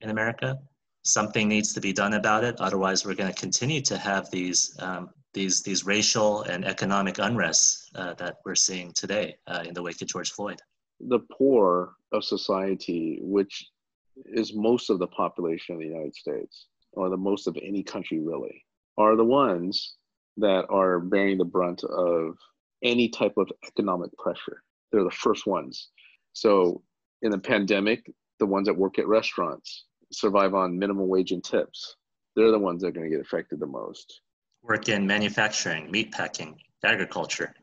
in 0.02 0.10
America. 0.10 0.60
Something 1.04 1.48
needs 1.48 1.74
to 1.74 1.82
be 1.82 1.94
done 1.94 2.14
about 2.14 2.44
it. 2.44 2.60
Otherwise, 2.60 3.06
we're 3.06 3.16
going 3.16 3.32
to 3.32 3.40
continue 3.40 3.82
to 3.82 3.98
have 3.98 4.30
these 4.32 4.76
um, 4.80 5.10
these 5.34 5.62
these 5.62 5.86
racial 5.86 6.42
and 6.44 6.66
economic 6.66 7.16
unrests 7.16 7.86
uh, 7.96 8.14
that 8.16 8.38
we're 8.46 8.56
seeing 8.56 8.92
today 8.94 9.36
uh, 9.48 9.64
in 9.66 9.74
the 9.74 9.82
wake 9.82 10.02
of 10.02 10.08
George 10.08 10.32
Floyd. 10.32 10.60
The 11.00 11.20
poor 11.32 11.94
of 12.12 12.24
society, 12.24 13.20
which 13.22 13.68
is 14.26 14.54
most 14.54 14.90
of 14.90 15.00
the 15.00 15.08
population 15.08 15.76
of 15.76 15.82
the 15.82 15.88
United 15.88 16.16
States, 16.16 16.68
or 16.94 17.10
the 17.10 17.18
most 17.18 17.48
of 17.48 17.58
any 17.62 17.84
country 17.84 18.20
really, 18.20 18.66
are 18.98 19.16
the 19.16 19.24
ones 19.24 19.96
that 20.40 20.66
are 20.70 21.00
bearing 21.00 21.38
the 21.38 21.46
brunt 21.46 21.84
of 21.84 22.38
any 22.84 23.10
type 23.10 23.34
of 23.38 23.50
economic 23.68 24.16
pressure. 24.18 24.64
They're 24.92 25.04
the 25.04 25.12
first 25.12 25.46
ones. 25.46 25.90
So 26.34 26.82
in 27.22 27.32
the 27.32 27.38
pandemic, 27.38 28.12
the 28.40 28.46
ones 28.46 28.68
that 28.68 28.78
work 28.78 29.00
at 29.00 29.08
restaurants 29.08 29.86
survive 30.12 30.54
on 30.54 30.80
minimum 30.80 31.08
wage 31.08 31.32
and 31.32 31.44
tips. 31.44 31.96
They're 32.36 32.52
the 32.52 32.60
ones 32.60 32.82
that 32.82 32.88
are 32.88 32.92
going 32.92 33.10
to 33.10 33.16
get 33.16 33.26
affected 33.26 33.60
the 33.60 33.68
most. 33.68 34.22
Work 34.64 34.90
in 34.90 35.06
manufacturing, 35.06 35.92
meat 35.92 36.12
packing, 36.12 36.58
agriculture. 36.84 37.54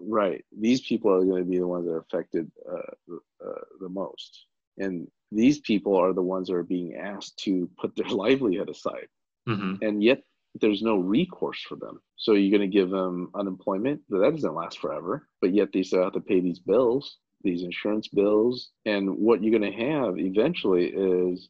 Right. 0.00 0.44
These 0.58 0.82
people 0.82 1.12
are 1.12 1.24
going 1.24 1.44
to 1.44 1.50
be 1.50 1.58
the 1.58 1.66
ones 1.66 1.86
that 1.86 1.92
are 1.92 2.00
affected 2.00 2.50
uh, 2.70 3.14
uh, 3.44 3.60
the 3.80 3.88
most. 3.88 4.46
And 4.78 5.08
these 5.32 5.60
people 5.60 5.96
are 5.96 6.12
the 6.12 6.22
ones 6.22 6.48
that 6.48 6.54
are 6.54 6.62
being 6.62 6.96
asked 6.96 7.38
to 7.44 7.68
put 7.78 7.96
their 7.96 8.08
livelihood 8.10 8.68
aside. 8.68 9.08
Mm-hmm. 9.48 9.82
And 9.82 10.02
yet 10.02 10.22
there's 10.60 10.82
no 10.82 10.96
recourse 10.96 11.60
for 11.62 11.76
them. 11.76 12.00
So 12.16 12.32
you're 12.32 12.56
going 12.56 12.70
to 12.70 12.76
give 12.76 12.90
them 12.90 13.30
unemployment, 13.34 14.00
but 14.08 14.18
that 14.18 14.32
doesn't 14.32 14.54
last 14.54 14.78
forever. 14.78 15.28
But 15.40 15.54
yet 15.54 15.68
they 15.72 15.82
still 15.82 16.04
have 16.04 16.12
to 16.14 16.20
pay 16.20 16.40
these 16.40 16.58
bills, 16.58 17.18
these 17.42 17.62
insurance 17.62 18.08
bills. 18.08 18.70
And 18.84 19.16
what 19.16 19.42
you're 19.42 19.58
going 19.58 19.72
to 19.72 19.78
have 19.78 20.18
eventually 20.18 20.86
is 20.86 21.48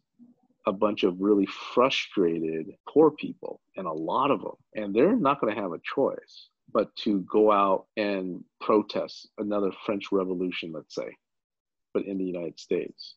a 0.67 0.73
bunch 0.73 1.05
of 1.05 1.21
really 1.21 1.47
frustrated 1.75 2.67
poor 2.89 3.13
people, 3.13 3.61
and 3.77 3.87
a 3.87 3.93
lot 3.93 4.31
of 4.31 4.41
them. 4.41 4.57
And 4.75 4.95
they're 4.95 5.17
not 5.17 5.41
going 5.41 5.55
to 5.55 5.61
have 5.61 5.73
a 5.73 5.81
choice 5.95 6.49
but 6.73 6.95
to 6.97 7.21
go 7.21 7.53
out 7.53 7.87
and 7.97 8.43
protest 8.61 9.29
another 9.39 9.71
French 9.85 10.11
Revolution, 10.11 10.73
let's 10.75 10.95
say, 10.95 11.09
but 11.95 12.05
in 12.05 12.19
the 12.19 12.25
United 12.25 12.59
States 12.59 13.15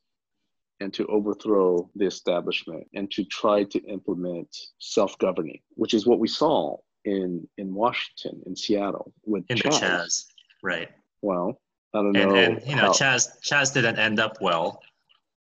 and 0.80 0.94
to 0.94 1.06
overthrow 1.08 1.90
the 1.96 2.06
establishment 2.06 2.88
and 2.94 3.10
to 3.12 3.24
try 3.26 3.64
to 3.64 3.80
implement 3.86 4.48
self-governing, 4.80 5.60
which 5.76 5.94
is 5.94 6.06
what 6.08 6.20
we 6.20 6.28
saw 6.28 6.78
in 7.06 7.48
in 7.58 7.74
Washington, 7.74 8.42
in 8.46 8.56
Seattle, 8.56 9.14
with 9.26 9.44
in 9.50 9.58
Chaz. 9.58 9.80
Chaz, 9.82 10.26
right? 10.64 10.90
Well, 11.22 11.60
I 11.94 11.98
don't 12.02 12.16
And, 12.16 12.30
know. 12.32 12.36
and 12.36 12.62
you 12.68 12.76
know, 12.76 12.82
how- 12.84 12.92
Chaz 12.92 13.30
Chaz 13.42 13.74
didn't 13.74 13.98
end 13.98 14.20
up 14.20 14.38
well. 14.42 14.82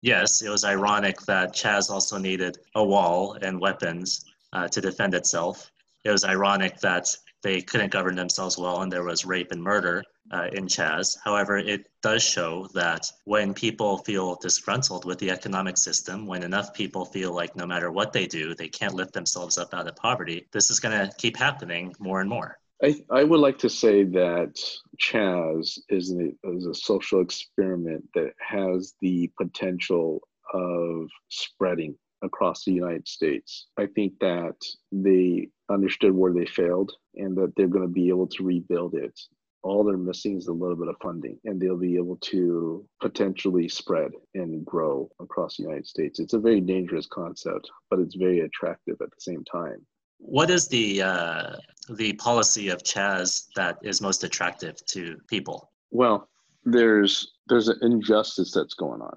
Yes, 0.03 0.42
it 0.42 0.48
was 0.48 0.64
ironic 0.64 1.20
that 1.22 1.53
Chaz 1.55 1.90
also 1.90 2.18
needed 2.18 2.59
a 2.77 2.85
wall 2.85 3.37
and 3.42 3.61
weapons 3.61 4.24
uh, 4.53 4.68
to 4.68 4.81
defend 4.81 5.14
itself. 5.14 5.70
It 6.05 6.11
was 6.11 6.24
ironic 6.24 6.79
that 6.81 7.09
they 7.42 7.61
couldn't 7.61 7.90
govern 7.92 8.14
themselves 8.16 8.57
well 8.59 8.83
and 8.83 8.90
there 8.90 9.05
was 9.05 9.24
rape 9.24 9.51
and 9.53 9.62
murder 9.62 10.03
uh, 10.31 10.49
in 10.53 10.67
Chaz. 10.67 11.17
However, 11.25 11.59
it 11.59 11.88
does 12.03 12.23
show 12.23 12.69
that 12.75 13.11
when 13.25 13.55
people 13.55 13.99
feel 13.99 14.37
disgruntled 14.37 15.05
with 15.05 15.19
the 15.19 15.31
economic 15.31 15.77
system, 15.79 16.27
when 16.27 16.43
enough 16.43 16.75
people 16.75 17.05
feel 17.05 17.33
like 17.33 17.57
no 17.57 17.67
matter 17.67 17.91
what 17.91 18.12
they 18.12 18.27
do, 18.27 18.55
they 18.55 18.69
can't 18.69 18.95
lift 18.95 19.12
themselves 19.12 19.59
up 19.59 19.75
out 19.75 19.88
of 19.88 19.97
poverty, 19.97 20.47
this 20.53 20.71
is 20.71 20.81
going 20.81 20.99
to 20.99 21.12
keep 21.17 21.37
happening 21.37 21.95
more 21.99 22.21
and 22.21 22.29
more. 22.29 22.59
I, 22.83 23.03
I 23.11 23.25
would 23.25 23.41
like 23.41 23.59
to 23.59 23.69
say 23.69 24.05
that 24.05 24.55
Chaz 25.03 25.79
is, 25.88 26.14
is 26.45 26.67
a 26.67 26.75
social 26.75 27.21
experiment 27.21 28.05
that 28.14 28.33
has 28.38 28.95
the 29.01 29.31
potential 29.37 30.21
of 30.55 31.09
spreading 31.29 31.97
across 32.23 32.64
the 32.64 32.73
United 32.73 33.07
States. 33.09 33.67
I 33.77 33.87
think 33.87 34.14
that 34.21 34.57
they 34.93 35.49
understood 35.71 36.12
where 36.12 36.33
they 36.33 36.47
failed 36.47 36.93
and 37.17 37.37
that 37.37 37.53
they're 37.57 37.69
going 37.69 37.87
to 37.87 37.93
be 37.93 38.09
able 38.09 38.29
to 38.29 38.45
rebuild 38.45 38.95
it. 38.95 39.19
All 39.62 39.85
they're 39.85 39.97
missing 39.97 40.37
is 40.37 40.47
a 40.47 40.53
little 40.53 40.77
bit 40.77 40.88
of 40.88 40.97
funding, 41.03 41.38
and 41.44 41.61
they'll 41.61 41.77
be 41.77 41.97
able 41.97 42.16
to 42.16 42.87
potentially 43.01 43.68
spread 43.68 44.12
and 44.35 44.64
grow 44.64 45.11
across 45.21 45.57
the 45.57 45.64
United 45.64 45.87
States. 45.87 46.21
It's 46.21 46.33
a 46.33 46.38
very 46.38 46.61
dangerous 46.61 47.07
concept, 47.07 47.68
but 47.90 47.99
it's 47.99 48.14
very 48.14 48.40
attractive 48.40 48.97
at 49.01 49.11
the 49.11 49.21
same 49.21 49.44
time. 49.44 49.85
What 50.18 50.51
is 50.51 50.68
the 50.68 51.03
uh, 51.03 51.57
the 51.90 52.12
policy 52.14 52.68
of 52.68 52.83
Chaz 52.83 53.47
that 53.57 53.79
is 53.83 54.01
most 54.01 54.25
attractive 54.25 54.85
to 54.87 55.16
people? 55.29 55.71
Well, 55.90 56.29
there's 56.64 57.33
there's 57.49 57.68
an 57.68 57.79
injustice 57.83 58.53
that's 58.53 58.75
going 58.75 59.01
on. 59.01 59.16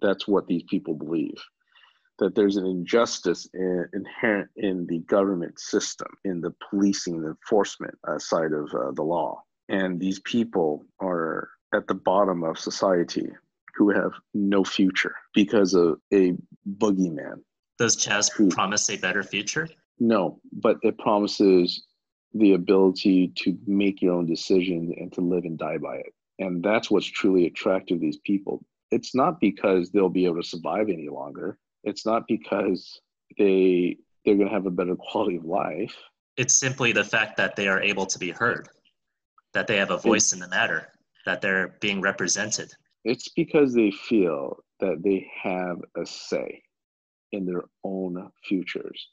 That's 0.00 0.26
what 0.26 0.46
these 0.46 0.64
people 0.68 0.94
believe. 0.94 1.36
That 2.18 2.34
there's 2.34 2.56
an 2.56 2.66
injustice 2.66 3.48
in, 3.54 3.86
inherent 3.92 4.50
in 4.56 4.86
the 4.86 5.00
government 5.00 5.58
system, 5.58 6.08
in 6.24 6.40
the 6.40 6.54
policing 6.70 7.14
and 7.14 7.26
enforcement 7.26 7.96
uh, 8.06 8.18
side 8.18 8.52
of 8.52 8.72
uh, 8.72 8.92
the 8.92 9.02
law, 9.02 9.42
and 9.68 10.00
these 10.00 10.20
people 10.20 10.84
are 11.00 11.48
at 11.74 11.86
the 11.86 11.94
bottom 11.94 12.42
of 12.44 12.58
society 12.58 13.28
who 13.74 13.90
have 13.90 14.12
no 14.34 14.62
future 14.62 15.14
because 15.34 15.74
of 15.74 15.98
a 16.12 16.34
boogeyman. 16.78 17.40
Does 17.78 17.96
Chaz 17.96 18.32
Who- 18.32 18.48
promise 18.48 18.88
a 18.90 18.96
better 18.96 19.22
future? 19.22 19.68
No, 19.98 20.40
but 20.52 20.76
it 20.82 20.98
promises 20.98 21.84
the 22.32 22.54
ability 22.54 23.28
to 23.36 23.56
make 23.66 24.02
your 24.02 24.14
own 24.14 24.26
decisions 24.26 24.92
and 24.96 25.12
to 25.12 25.20
live 25.20 25.44
and 25.44 25.58
die 25.58 25.78
by 25.78 25.96
it. 25.96 26.12
And 26.40 26.62
that's 26.62 26.90
what's 26.90 27.06
truly 27.06 27.46
attractive 27.46 27.98
to 27.98 28.00
these 28.00 28.18
people. 28.18 28.64
It's 28.90 29.14
not 29.14 29.40
because 29.40 29.90
they'll 29.90 30.08
be 30.08 30.24
able 30.26 30.42
to 30.42 30.48
survive 30.48 30.88
any 30.88 31.08
longer. 31.08 31.58
It's 31.84 32.04
not 32.04 32.26
because 32.28 33.00
they 33.38 33.98
they're 34.24 34.36
going 34.36 34.48
to 34.48 34.54
have 34.54 34.66
a 34.66 34.70
better 34.70 34.96
quality 34.96 35.36
of 35.36 35.44
life. 35.44 35.94
It's 36.36 36.54
simply 36.54 36.92
the 36.92 37.04
fact 37.04 37.36
that 37.36 37.56
they 37.56 37.68
are 37.68 37.80
able 37.80 38.06
to 38.06 38.18
be 38.18 38.30
heard, 38.30 38.68
that 39.54 39.66
they 39.66 39.76
have 39.76 39.90
a 39.90 39.98
voice 39.98 40.32
in 40.32 40.38
the 40.38 40.48
matter, 40.48 40.88
that 41.24 41.40
they're 41.40 41.76
being 41.80 42.00
represented. 42.00 42.72
It's 43.04 43.28
because 43.28 43.72
they 43.74 43.90
feel 43.90 44.58
that 44.80 45.02
they 45.02 45.30
have 45.42 45.78
a 45.96 46.04
say 46.04 46.62
in 47.32 47.46
their 47.46 47.64
own 47.84 48.30
futures. 48.44 49.08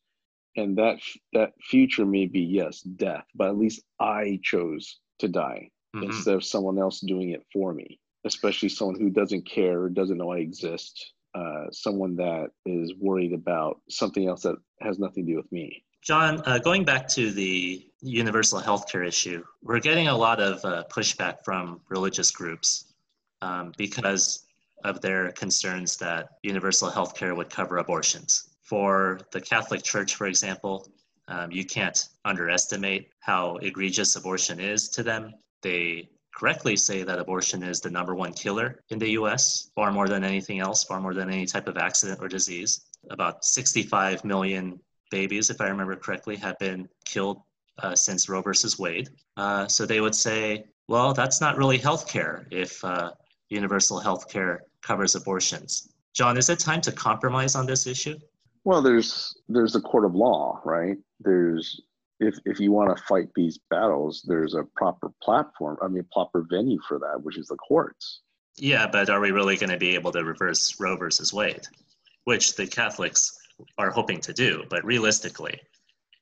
And 0.57 0.77
that 0.77 0.99
that 1.33 1.53
future 1.61 2.05
may 2.05 2.25
be 2.25 2.41
yes, 2.41 2.81
death, 2.81 3.25
but 3.35 3.47
at 3.47 3.57
least 3.57 3.83
I 3.99 4.39
chose 4.43 4.99
to 5.19 5.27
die. 5.27 5.69
Mhm. 5.95 6.05
instead 6.05 6.35
of 6.35 6.43
someone 6.43 6.79
else 6.79 7.01
doing 7.01 7.31
it 7.31 7.45
for 7.51 7.73
me, 7.73 7.99
especially 8.23 8.69
someone 8.69 8.99
who 8.99 9.09
doesn't 9.09 9.45
care 9.45 9.81
or 9.81 9.89
doesn't 9.89 10.17
know 10.17 10.31
I 10.31 10.37
exist, 10.37 11.13
uh, 11.33 11.65
someone 11.71 12.15
that 12.15 12.51
is 12.65 12.93
worried 12.95 13.33
about 13.33 13.81
something 13.89 14.27
else 14.27 14.43
that 14.43 14.55
has 14.79 14.99
nothing 14.99 15.25
to 15.25 15.33
do 15.33 15.37
with 15.37 15.51
me. 15.51 15.83
John, 16.01 16.41
uh, 16.45 16.59
going 16.59 16.85
back 16.85 17.07
to 17.09 17.31
the 17.31 17.90
universal 18.01 18.59
healthcare 18.59 19.07
issue, 19.07 19.43
we're 19.61 19.79
getting 19.79 20.07
a 20.07 20.17
lot 20.17 20.39
of 20.39 20.63
uh, 20.65 20.83
pushback 20.89 21.43
from 21.43 21.81
religious 21.89 22.31
groups 22.31 22.93
um, 23.41 23.71
because 23.77 24.45
of 24.83 25.01
their 25.01 25.31
concerns 25.33 25.97
that 25.97 26.29
universal 26.43 26.89
healthcare 26.89 27.35
would 27.35 27.49
cover 27.49 27.77
abortions. 27.77 28.49
For 28.63 29.19
the 29.31 29.41
Catholic 29.41 29.83
Church, 29.83 30.15
for 30.15 30.27
example, 30.27 30.87
um, 31.27 31.51
you 31.51 31.65
can't 31.65 32.07
underestimate 32.25 33.09
how 33.19 33.57
egregious 33.57 34.15
abortion 34.15 34.59
is 34.59 34.89
to 34.89 35.03
them. 35.03 35.33
They 35.61 36.09
correctly 36.33 36.75
say 36.75 37.03
that 37.03 37.19
abortion 37.19 37.61
is 37.61 37.81
the 37.81 37.89
number 37.89 38.15
one 38.15 38.33
killer 38.33 38.83
in 38.89 38.97
the 38.97 39.11
US, 39.11 39.69
far 39.75 39.91
more 39.91 40.07
than 40.07 40.23
anything 40.23 40.59
else, 40.59 40.83
far 40.83 40.99
more 40.99 41.13
than 41.13 41.29
any 41.29 41.45
type 41.45 41.67
of 41.67 41.77
accident 41.77 42.19
or 42.21 42.27
disease. 42.27 42.81
About 43.09 43.45
65 43.45 44.25
million 44.25 44.79
babies, 45.11 45.49
if 45.49 45.61
I 45.61 45.67
remember 45.67 45.95
correctly, 45.95 46.35
have 46.37 46.57
been 46.57 46.89
killed 47.05 47.41
uh, 47.81 47.95
since 47.95 48.29
Roe 48.29 48.41
versus 48.41 48.79
Wade. 48.79 49.09
Uh, 49.37 49.67
so 49.67 49.85
they 49.85 50.01
would 50.01 50.15
say, 50.15 50.65
well, 50.87 51.13
that's 51.13 51.41
not 51.41 51.57
really 51.57 51.79
healthcare 51.79 52.45
if 52.51 52.83
uh, 52.83 53.11
universal 53.49 54.01
healthcare 54.01 54.59
covers 54.81 55.15
abortions. 55.15 55.93
John, 56.13 56.37
is 56.37 56.49
it 56.49 56.59
time 56.59 56.81
to 56.81 56.91
compromise 56.91 57.55
on 57.55 57.65
this 57.65 57.87
issue? 57.87 58.17
Well, 58.63 58.81
there's 58.81 59.35
there's 59.47 59.73
the 59.73 59.81
court 59.81 60.05
of 60.05 60.13
law, 60.13 60.61
right? 60.63 60.97
There's 61.19 61.81
if 62.19 62.35
if 62.45 62.59
you 62.59 62.71
want 62.71 62.95
to 62.95 63.03
fight 63.03 63.29
these 63.35 63.59
battles, 63.69 64.23
there's 64.27 64.53
a 64.53 64.63
proper 64.75 65.11
platform. 65.23 65.77
I 65.81 65.87
mean, 65.87 66.05
proper 66.11 66.45
venue 66.49 66.79
for 66.87 66.99
that, 66.99 67.23
which 67.23 67.37
is 67.37 67.47
the 67.47 67.55
courts. 67.55 68.21
Yeah, 68.57 68.87
but 68.87 69.09
are 69.09 69.19
we 69.19 69.31
really 69.31 69.55
going 69.55 69.71
to 69.71 69.77
be 69.77 69.95
able 69.95 70.11
to 70.11 70.23
reverse 70.23 70.79
Roe 70.79 70.97
versus 70.97 71.33
Wade, 71.33 71.65
which 72.25 72.55
the 72.55 72.67
Catholics 72.67 73.31
are 73.77 73.89
hoping 73.89 74.19
to 74.21 74.33
do? 74.33 74.65
But 74.69 74.83
realistically, 74.83 75.59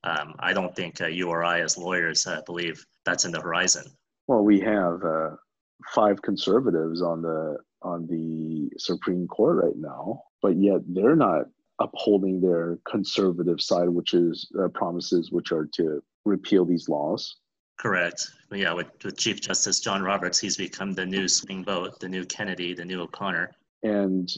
um, 0.04 0.36
I 0.40 0.54
don't 0.54 0.76
think 0.76 1.02
uh, 1.02 1.08
you 1.08 1.30
or 1.30 1.44
I, 1.44 1.62
as 1.62 1.78
lawyers, 1.78 2.26
uh, 2.26 2.42
believe 2.46 2.86
that's 3.06 3.26
in 3.26 3.32
the 3.32 3.42
horizon. 3.42 3.86
Well, 4.28 4.44
we 4.44 4.60
have 4.62 5.04
uh, 5.04 5.32
five 5.94 6.22
conservatives 6.22 7.02
on 7.02 7.22
the 7.22 7.58
on 7.82 8.08
the 8.08 8.70
Supreme 8.78 9.28
Court 9.28 9.64
right 9.64 9.78
now, 9.78 10.24
but 10.42 10.58
yet 10.58 10.82
they're 10.88 11.16
not 11.16 11.46
upholding 11.80 12.42
their 12.42 12.78
conservative 12.86 13.62
side, 13.62 13.88
which 13.90 14.14
is 14.14 14.50
uh, 14.62 14.68
promises 14.70 15.32
which 15.32 15.52
are 15.52 15.66
to 15.74 16.04
repeal 16.26 16.66
these 16.66 16.90
laws. 16.90 17.38
Correct. 17.80 18.28
Yeah, 18.52 18.74
with, 18.74 18.88
with 19.06 19.18
Chief 19.18 19.40
Justice 19.40 19.80
John 19.80 20.02
Roberts, 20.02 20.38
he's 20.38 20.58
become 20.58 20.92
the 20.94 21.06
new 21.06 21.30
swing 21.30 21.64
vote, 21.64 21.98
the 22.02 22.10
new 22.10 22.26
Kennedy, 22.26 22.74
the 22.74 22.84
new 22.84 23.02
O'Connor. 23.04 23.52
and 23.84 24.30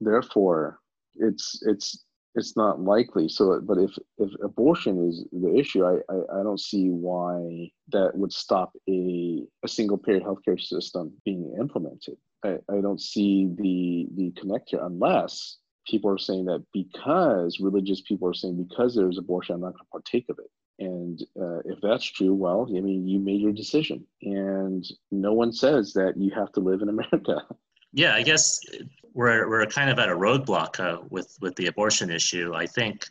therefore 0.00 0.78
it's 1.16 1.62
it's 1.66 2.05
it's 2.36 2.56
not 2.56 2.80
likely. 2.80 3.28
So 3.28 3.60
but 3.60 3.78
if 3.78 3.98
if 4.18 4.30
abortion 4.42 5.08
is 5.08 5.24
the 5.32 5.56
issue 5.56 5.84
i 5.84 5.94
i, 6.12 6.40
I 6.40 6.42
don't 6.42 6.60
see 6.60 6.90
why 6.90 7.70
that 7.92 8.16
would 8.16 8.32
stop 8.32 8.72
a 8.88 9.42
a 9.64 9.68
single 9.68 9.98
payer 9.98 10.20
healthcare 10.20 10.60
system 10.60 11.12
being 11.24 11.56
implemented. 11.58 12.16
I 12.44 12.58
i 12.70 12.80
don't 12.80 13.00
see 13.00 13.48
the 13.56 14.06
the 14.16 14.40
connect 14.40 14.70
here 14.70 14.84
unless 14.84 15.56
people 15.86 16.10
are 16.10 16.18
saying 16.18 16.44
that 16.46 16.64
because 16.72 17.60
religious 17.60 18.00
people 18.02 18.28
are 18.28 18.34
saying 18.34 18.62
because 18.62 18.94
there's 18.94 19.18
abortion 19.18 19.54
i'm 19.54 19.60
not 19.62 19.72
going 19.72 19.84
to 19.84 19.90
partake 19.90 20.26
of 20.28 20.38
it. 20.38 20.50
And 20.78 21.22
uh, 21.40 21.60
if 21.64 21.80
that's 21.80 22.04
true 22.04 22.34
well 22.34 22.66
i 22.68 22.80
mean 22.80 23.08
you 23.08 23.18
made 23.18 23.40
your 23.40 23.52
decision. 23.52 24.04
And 24.22 24.84
no 25.10 25.32
one 25.32 25.52
says 25.52 25.94
that 25.94 26.18
you 26.18 26.30
have 26.32 26.52
to 26.52 26.60
live 26.60 26.82
in 26.82 26.90
america. 26.90 27.42
Yeah, 27.92 28.14
I 28.14 28.22
guess 28.22 28.60
we're 29.16 29.48
we're 29.48 29.66
kind 29.66 29.88
of 29.88 29.98
at 29.98 30.10
a 30.10 30.14
roadblock 30.14 30.78
uh, 30.78 31.00
with 31.08 31.36
with 31.40 31.56
the 31.56 31.66
abortion 31.66 32.10
issue. 32.10 32.52
I 32.54 32.66
think 32.66 33.08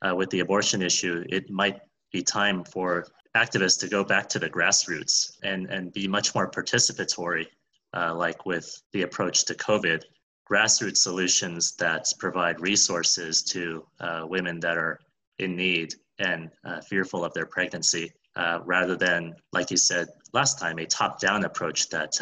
uh, 0.00 0.16
with 0.16 0.30
the 0.30 0.40
abortion 0.40 0.80
issue, 0.82 1.24
it 1.28 1.50
might 1.50 1.78
be 2.10 2.22
time 2.22 2.64
for 2.64 3.06
activists 3.36 3.78
to 3.80 3.88
go 3.88 4.02
back 4.02 4.28
to 4.30 4.38
the 4.38 4.48
grassroots 4.48 5.36
and 5.42 5.66
and 5.70 5.92
be 5.92 6.08
much 6.08 6.34
more 6.34 6.50
participatory, 6.50 7.46
uh, 7.94 8.14
like 8.14 8.46
with 8.46 8.82
the 8.92 9.02
approach 9.02 9.44
to 9.44 9.54
COVID. 9.54 10.02
Grassroots 10.50 10.98
solutions 10.98 11.76
that 11.76 12.06
provide 12.18 12.60
resources 12.60 13.42
to 13.42 13.86
uh, 14.00 14.22
women 14.26 14.58
that 14.60 14.76
are 14.76 14.98
in 15.38 15.54
need 15.54 15.94
and 16.18 16.50
uh, 16.64 16.80
fearful 16.80 17.24
of 17.24 17.32
their 17.32 17.46
pregnancy, 17.46 18.12
uh, 18.36 18.58
rather 18.64 18.96
than, 18.96 19.34
like 19.52 19.70
you 19.70 19.76
said 19.76 20.08
last 20.32 20.58
time, 20.58 20.78
a 20.78 20.86
top-down 20.86 21.44
approach 21.44 21.88
that 21.90 22.12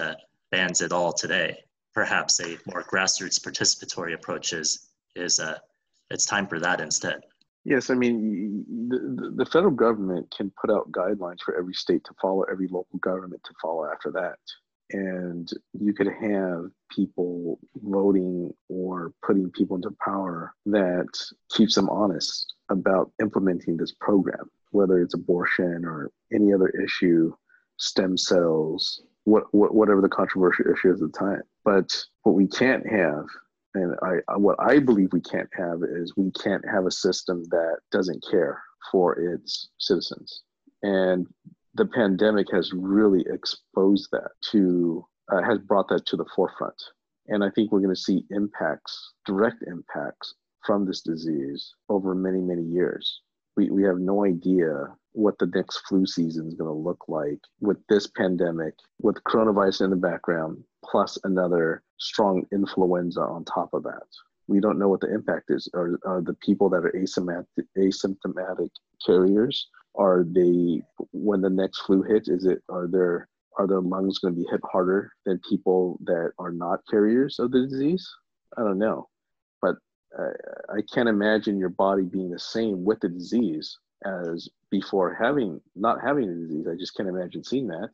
bans 0.53 0.81
it 0.81 0.93
all 0.93 1.12
today 1.12 1.57
perhaps 1.94 2.40
a 2.40 2.57
more 2.66 2.83
grassroots 2.85 3.40
participatory 3.40 4.14
approach 4.14 4.53
is 4.53 4.88
is 5.16 5.40
uh, 5.40 5.59
it's 6.11 6.26
time 6.26 6.46
for 6.46 6.59
that 6.61 6.81
instead. 6.81 7.20
Yes, 7.64 7.90
I 7.90 7.94
mean 7.94 8.64
the, 8.88 8.98
the- 8.98 9.31
the 9.44 9.46
federal 9.46 9.72
government 9.74 10.33
can 10.37 10.50
put 10.61 10.70
out 10.70 10.90
guidelines 10.92 11.40
for 11.44 11.57
every 11.57 11.74
state 11.74 12.05
to 12.05 12.14
follow, 12.20 12.42
every 12.44 12.68
local 12.68 12.98
government 13.00 13.42
to 13.44 13.55
follow 13.61 13.87
after 13.90 14.11
that, 14.12 14.38
and 14.92 15.48
you 15.79 15.92
could 15.92 16.09
have 16.09 16.70
people 16.90 17.59
voting 17.76 18.53
or 18.68 19.12
putting 19.24 19.50
people 19.50 19.76
into 19.76 19.94
power 20.05 20.55
that 20.66 21.09
keeps 21.50 21.74
them 21.74 21.88
honest 21.90 22.55
about 22.70 23.11
implementing 23.20 23.76
this 23.76 23.92
program, 24.00 24.48
whether 24.70 25.00
it's 25.00 25.14
abortion 25.14 25.85
or 25.85 26.11
any 26.33 26.53
other 26.55 26.68
issue, 26.68 27.33
stem 27.76 28.16
cells, 28.16 29.03
what, 29.24 29.44
what 29.52 29.74
whatever 29.74 30.00
the 30.00 30.09
controversial 30.09 30.66
issue 30.72 30.92
is 30.92 31.02
at 31.02 31.12
the 31.12 31.18
time. 31.18 31.42
But 31.64 31.90
what 32.22 32.35
we 32.35 32.46
can't 32.46 32.87
have, 32.87 33.24
and 33.74 33.94
I 34.02 34.37
what 34.37 34.56
I 34.59 34.78
believe 34.78 35.12
we 35.12 35.20
can't 35.20 35.50
have 35.56 35.83
is 35.83 36.16
we 36.16 36.30
can't 36.33 36.64
have 36.68 36.87
a 36.87 36.90
system 36.90 37.44
that 37.50 37.78
doesn't 37.92 38.24
care 38.30 38.62
for 38.90 39.18
its 39.18 39.68
citizens. 39.78 40.42
And 40.83 41.26
the 41.74 41.87
pandemic 41.87 42.46
has 42.52 42.72
really 42.72 43.24
exposed 43.28 44.09
that 44.12 44.30
to 44.50 45.06
uh, 45.30 45.42
has 45.42 45.59
brought 45.59 45.88
that 45.88 46.06
to 46.06 46.16
the 46.16 46.26
forefront. 46.35 46.83
And 47.28 47.44
I 47.44 47.50
think 47.50 47.70
we're 47.70 47.80
going 47.80 47.94
to 47.94 48.00
see 48.00 48.24
impacts, 48.30 49.12
direct 49.24 49.62
impacts 49.66 50.35
from 50.66 50.85
this 50.85 51.00
disease 51.02 51.74
over 51.88 52.14
many, 52.14 52.40
many 52.40 52.62
years. 52.62 53.20
We, 53.61 53.68
we 53.68 53.83
have 53.83 53.99
no 53.99 54.25
idea 54.25 54.87
what 55.12 55.37
the 55.38 55.51
next 55.55 55.83
flu 55.87 56.07
season 56.07 56.49
is 56.49 56.55
going 56.55 56.70
to 56.70 56.88
look 56.88 57.05
like 57.09 57.40
with 57.61 57.77
this 57.90 58.07
pandemic, 58.07 58.73
with 59.03 59.23
coronavirus 59.25 59.83
in 59.83 59.90
the 59.90 59.96
background, 59.96 60.64
plus 60.83 61.18
another 61.25 61.83
strong 61.99 62.46
influenza 62.53 63.20
on 63.20 63.44
top 63.44 63.75
of 63.75 63.83
that. 63.83 64.07
We 64.46 64.61
don't 64.61 64.79
know 64.79 64.88
what 64.88 65.01
the 65.01 65.12
impact 65.12 65.51
is. 65.51 65.68
Are, 65.75 66.01
are 66.07 66.23
the 66.23 66.38
people 66.42 66.70
that 66.70 66.87
are 66.87 66.92
asymptomatic, 66.92 67.44
asymptomatic 67.77 68.70
carriers? 69.05 69.68
Are 69.94 70.25
they 70.27 70.81
when 71.12 71.42
the 71.42 71.51
next 71.51 71.81
flu 71.81 72.03
hits? 72.03 72.31
Is 72.31 72.46
it 72.46 72.62
are 72.70 72.88
there 72.90 73.29
are 73.59 73.66
their 73.66 73.83
lungs 73.83 74.20
going 74.20 74.35
to 74.37 74.40
be 74.40 74.49
hit 74.51 74.61
harder 74.73 75.12
than 75.27 75.38
people 75.46 75.99
that 76.05 76.31
are 76.38 76.53
not 76.53 76.81
carriers 76.90 77.38
of 77.38 77.51
the 77.51 77.66
disease? 77.66 78.09
I 78.57 78.62
don't 78.62 78.79
know, 78.79 79.10
uh, 80.18 80.31
I 80.68 80.81
can't 80.92 81.09
imagine 81.09 81.59
your 81.59 81.68
body 81.68 82.03
being 82.03 82.31
the 82.31 82.38
same 82.38 82.85
with 82.85 83.01
the 83.01 83.09
disease 83.09 83.79
as 84.05 84.49
before 84.70 85.14
having 85.14 85.61
not 85.77 86.01
having 86.03 86.27
the 86.27 86.46
disease. 86.46 86.66
I 86.68 86.77
just 86.77 86.96
can't 86.96 87.09
imagine 87.09 87.44
seeing 87.44 87.68
that. 87.68 87.90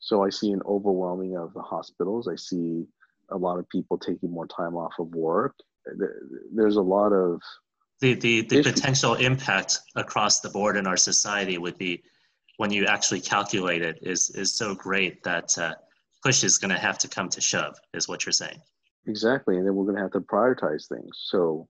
So 0.00 0.22
I 0.22 0.28
see 0.28 0.50
an 0.50 0.60
overwhelming 0.66 1.36
of 1.36 1.54
the 1.54 1.62
hospitals. 1.62 2.28
I 2.28 2.36
see 2.36 2.84
a 3.30 3.36
lot 3.36 3.58
of 3.58 3.68
people 3.68 3.96
taking 3.96 4.30
more 4.30 4.46
time 4.46 4.74
off 4.74 4.92
of 4.98 5.14
work. 5.14 5.54
There's 6.52 6.76
a 6.76 6.82
lot 6.82 7.12
of 7.12 7.40
the 8.00 8.14
the, 8.14 8.42
the 8.42 8.62
potential 8.62 9.14
impact 9.14 9.78
across 9.96 10.40
the 10.40 10.50
board 10.50 10.76
in 10.76 10.86
our 10.86 10.96
society 10.96 11.56
would 11.58 11.78
be 11.78 12.02
when 12.56 12.70
you 12.70 12.86
actually 12.86 13.20
calculate 13.20 13.82
it 13.82 13.98
is 14.02 14.30
is 14.30 14.54
so 14.54 14.74
great 14.74 15.22
that 15.22 15.56
uh, 15.58 15.74
push 16.22 16.44
is 16.44 16.58
going 16.58 16.70
to 16.70 16.78
have 16.78 16.98
to 16.98 17.08
come 17.08 17.28
to 17.28 17.40
shove 17.40 17.76
is 17.94 18.08
what 18.08 18.26
you're 18.26 18.32
saying 18.32 18.60
exactly 19.06 19.56
and 19.56 19.66
then 19.66 19.74
we're 19.74 19.84
going 19.84 19.96
to 19.96 20.02
have 20.02 20.12
to 20.12 20.20
prioritize 20.20 20.88
things 20.88 21.24
so 21.26 21.68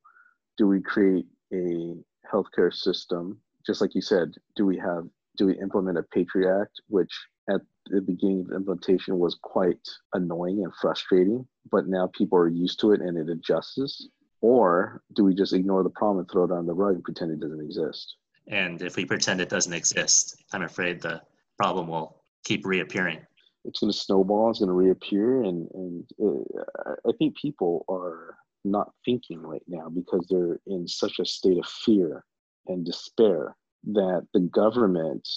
do 0.56 0.66
we 0.66 0.80
create 0.80 1.26
a 1.52 1.94
healthcare 2.32 2.72
system 2.72 3.38
just 3.66 3.80
like 3.80 3.94
you 3.94 4.00
said 4.00 4.32
do 4.56 4.64
we 4.66 4.76
have 4.76 5.04
do 5.36 5.46
we 5.46 5.58
implement 5.60 5.98
a 5.98 6.02
patriot 6.04 6.62
act 6.62 6.80
which 6.88 7.12
at 7.50 7.60
the 7.90 8.00
beginning 8.00 8.40
of 8.40 8.48
the 8.48 8.56
implementation 8.56 9.18
was 9.18 9.38
quite 9.42 9.86
annoying 10.14 10.62
and 10.64 10.72
frustrating 10.80 11.46
but 11.70 11.86
now 11.86 12.10
people 12.16 12.38
are 12.38 12.48
used 12.48 12.80
to 12.80 12.92
it 12.92 13.00
and 13.00 13.18
it 13.18 13.30
adjusts 13.30 14.08
or 14.44 15.00
do 15.14 15.24
we 15.24 15.34
just 15.34 15.54
ignore 15.54 15.82
the 15.82 15.88
problem 15.88 16.18
and 16.18 16.30
throw 16.30 16.44
it 16.44 16.52
on 16.52 16.66
the 16.66 16.74
rug 16.74 16.96
and 16.96 17.02
pretend 17.02 17.30
it 17.30 17.40
doesn't 17.40 17.64
exist? 17.64 18.16
And 18.46 18.82
if 18.82 18.94
we 18.94 19.06
pretend 19.06 19.40
it 19.40 19.48
doesn't 19.48 19.72
exist, 19.72 20.36
I'm 20.52 20.60
afraid 20.60 21.00
the 21.00 21.22
problem 21.56 21.88
will 21.88 22.20
keep 22.44 22.66
reappearing. 22.66 23.20
It's 23.64 23.80
going 23.80 23.92
to 23.92 23.98
snowball. 23.98 24.50
It's 24.50 24.58
going 24.58 24.68
to 24.68 24.74
reappear, 24.74 25.42
and 25.42 25.68
and 25.74 26.04
uh, 26.22 26.94
I 27.08 27.12
think 27.18 27.36
people 27.36 27.84
are 27.88 28.36
not 28.64 28.92
thinking 29.04 29.40
right 29.40 29.62
now 29.68 29.88
because 29.88 30.26
they're 30.28 30.58
in 30.66 30.88
such 30.88 31.18
a 31.18 31.24
state 31.24 31.58
of 31.58 31.66
fear 31.66 32.24
and 32.66 32.84
despair 32.84 33.56
that 33.92 34.26
the 34.32 34.40
government, 34.40 35.28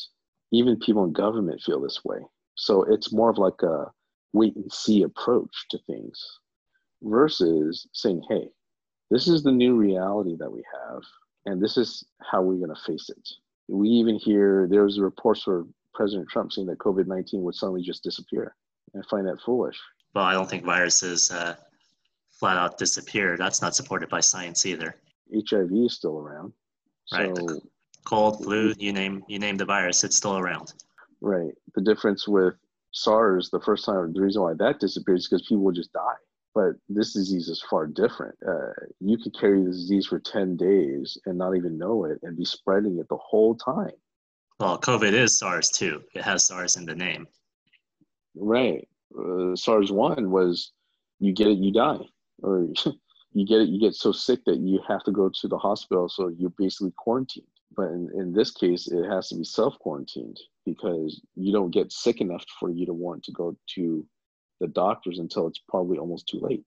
even 0.52 0.80
people 0.80 1.04
in 1.04 1.14
government, 1.14 1.62
feel 1.62 1.82
this 1.82 2.04
way. 2.06 2.20
So 2.56 2.84
it's 2.84 3.14
more 3.14 3.30
of 3.30 3.38
like 3.38 3.62
a 3.64 3.92
wait 4.34 4.56
and 4.56 4.72
see 4.72 5.04
approach 5.04 5.66
to 5.70 5.80
things 5.88 6.22
versus 7.02 7.88
saying, 7.94 8.22
hey, 8.30 8.48
this 9.12 9.28
is 9.28 9.44
the 9.44 9.52
new 9.52 9.76
reality 9.76 10.36
that 10.40 10.52
we 10.52 10.64
have, 10.74 11.02
and 11.46 11.62
this 11.62 11.78
is 11.78 12.06
how 12.22 12.42
we're 12.42 12.66
going 12.66 12.76
to 12.76 12.82
face 12.86 13.10
it. 13.10 13.30
We 13.70 13.90
even 13.90 14.16
hear 14.16 14.68
there's 14.70 15.00
reports 15.00 15.44
for 15.44 15.66
President 15.98 16.30
Trump 16.30 16.54
saying 16.54 16.68
that 16.68 16.78
COVID 16.78 17.08
19 17.08 17.42
would 17.42 17.56
suddenly 17.56 17.82
just 17.82 18.04
disappear. 18.04 18.56
I 18.96 19.02
find 19.10 19.28
that 19.28 19.42
foolish. 19.44 19.78
Well, 20.14 20.24
I 20.24 20.34
don't 20.34 20.48
think 20.50 20.64
viruses 20.64 21.32
uh, 21.32 21.56
flat 22.40 22.56
out 22.56 22.78
disappear. 22.78 23.36
That's 23.36 23.64
not 23.64 23.76
supported 23.76 24.08
by 24.08 24.20
science 24.20 24.66
either. 24.66 24.96
HIV 25.34 25.72
is 25.74 25.96
still 25.96 26.20
around. 26.20 26.54
Right. 27.12 27.36
So, 27.36 27.62
cold, 28.06 28.44
flu, 28.44 28.74
you 28.78 28.94
name 28.94 29.24
you 29.28 29.40
name 29.40 29.58
the 29.58 29.66
virus, 29.66 30.04
it's 30.04 30.16
still 30.16 30.38
around. 30.38 30.74
Right. 31.20 31.54
The 31.74 31.82
difference 31.82 32.28
with 32.28 32.54
SARS, 32.92 33.50
the 33.50 33.60
first 33.62 33.84
time, 33.84 34.14
the 34.14 34.22
reason 34.22 34.44
why 34.44 34.54
that 34.54 34.80
disappeared 34.80 35.18
is 35.18 35.28
because 35.28 35.48
people 35.48 35.72
just 35.72 35.92
die. 35.94 36.22
But 36.54 36.74
this 36.90 37.14
disease 37.14 37.50
is 37.50 37.64
far 37.70 37.88
different. 37.88 38.36
Uh, 38.48 38.72
you 39.00 39.18
could 39.18 39.38
carry 39.38 39.64
the 39.64 39.72
disease 39.72 40.06
for 40.08 40.20
10 40.20 40.58
days 40.58 41.18
and 41.26 41.38
not 41.38 41.56
even 41.56 41.78
know 41.78 42.06
it 42.06 42.20
and 42.24 42.38
be 42.38 42.46
spreading 42.46 42.98
it 43.00 43.08
the 43.10 43.18
whole 43.18 43.56
time. 43.56 43.92
Well, 44.60 44.80
COVID 44.80 45.14
is 45.14 45.38
SARS 45.38 45.70
too. 45.70 46.04
It 46.16 46.24
has 46.24 46.46
SARS 46.46 46.78
in 46.78 46.86
the 46.86 46.96
name. 46.96 47.28
Right. 48.36 48.88
Uh, 49.18 49.56
SARS 49.56 49.92
1 49.92 50.32
was 50.32 50.72
you 51.20 51.34
get 51.34 51.48
it, 51.48 51.60
you 51.60 51.72
die. 51.72 52.00
Or 52.42 52.68
you 53.34 53.46
get 53.46 53.62
it, 53.62 53.70
you 53.70 53.80
get 53.80 53.94
so 53.94 54.12
sick 54.12 54.44
that 54.46 54.58
you 54.58 54.80
have 54.88 55.04
to 55.04 55.12
go 55.12 55.30
to 55.30 55.48
the 55.48 55.58
hospital. 55.58 56.10
So 56.10 56.30
you're 56.30 56.54
basically 56.58 56.94
quarantined. 56.98 57.48
But 57.76 57.90
in, 57.90 58.10
in 58.16 58.34
this 58.34 58.52
case, 58.52 58.88
it 58.88 59.08
has 59.08 59.30
to 59.30 59.36
be 59.36 59.44
self 59.44 59.78
quarantined 59.80 60.40
because 60.66 61.22
you 61.36 61.52
don't 61.54 61.72
get 61.72 61.92
sick 61.92 62.22
enough 62.22 62.44
for 62.60 62.72
you 62.72 62.86
to 62.88 62.94
want 62.94 63.24
to 63.24 63.32
go 63.32 63.56
to 63.76 64.06
the 64.60 64.68
doctors 64.68 65.20
until 65.20 65.48
it's 65.48 65.62
probably 65.70 66.00
almost 66.00 66.28
too 66.28 66.40
late. 66.40 66.64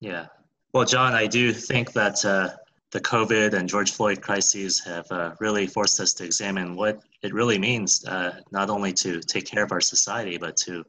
Yeah. 0.00 0.26
Well, 0.74 0.84
John, 0.84 1.14
I 1.14 1.26
do 1.26 1.52
think 1.52 1.92
that 1.94 2.24
uh, 2.24 2.50
the 2.90 3.00
COVID 3.00 3.54
and 3.54 3.68
George 3.68 3.92
Floyd 3.92 4.20
crises 4.20 4.80
have 4.80 5.10
uh, 5.12 5.34
really 5.40 5.66
forced 5.66 6.00
us 6.00 6.12
to 6.14 6.24
examine 6.24 6.74
what 6.74 7.00
it 7.22 7.32
really 7.32 7.58
means, 7.58 8.04
uh, 8.06 8.40
not 8.50 8.68
only 8.68 8.92
to 8.94 9.20
take 9.20 9.46
care 9.46 9.62
of 9.62 9.72
our 9.72 9.80
society, 9.80 10.36
but 10.36 10.56
to 10.58 10.84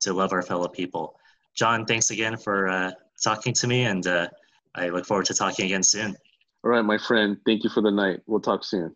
to 0.00 0.12
love 0.12 0.32
our 0.32 0.42
fellow 0.42 0.68
people. 0.68 1.18
John, 1.54 1.86
thanks 1.86 2.10
again 2.10 2.36
for 2.36 2.68
uh, 2.68 2.90
talking 3.22 3.52
to 3.54 3.66
me, 3.66 3.84
and 3.84 4.06
uh, 4.06 4.28
I 4.74 4.88
look 4.90 5.06
forward 5.06 5.26
to 5.26 5.34
talking 5.34 5.66
again 5.66 5.82
soon. 5.82 6.16
All 6.62 6.70
right, 6.70 6.84
my 6.84 6.98
friend. 6.98 7.38
Thank 7.46 7.64
you 7.64 7.70
for 7.70 7.80
the 7.80 7.90
night. 7.90 8.20
We'll 8.26 8.40
talk 8.40 8.64
soon. 8.64 8.94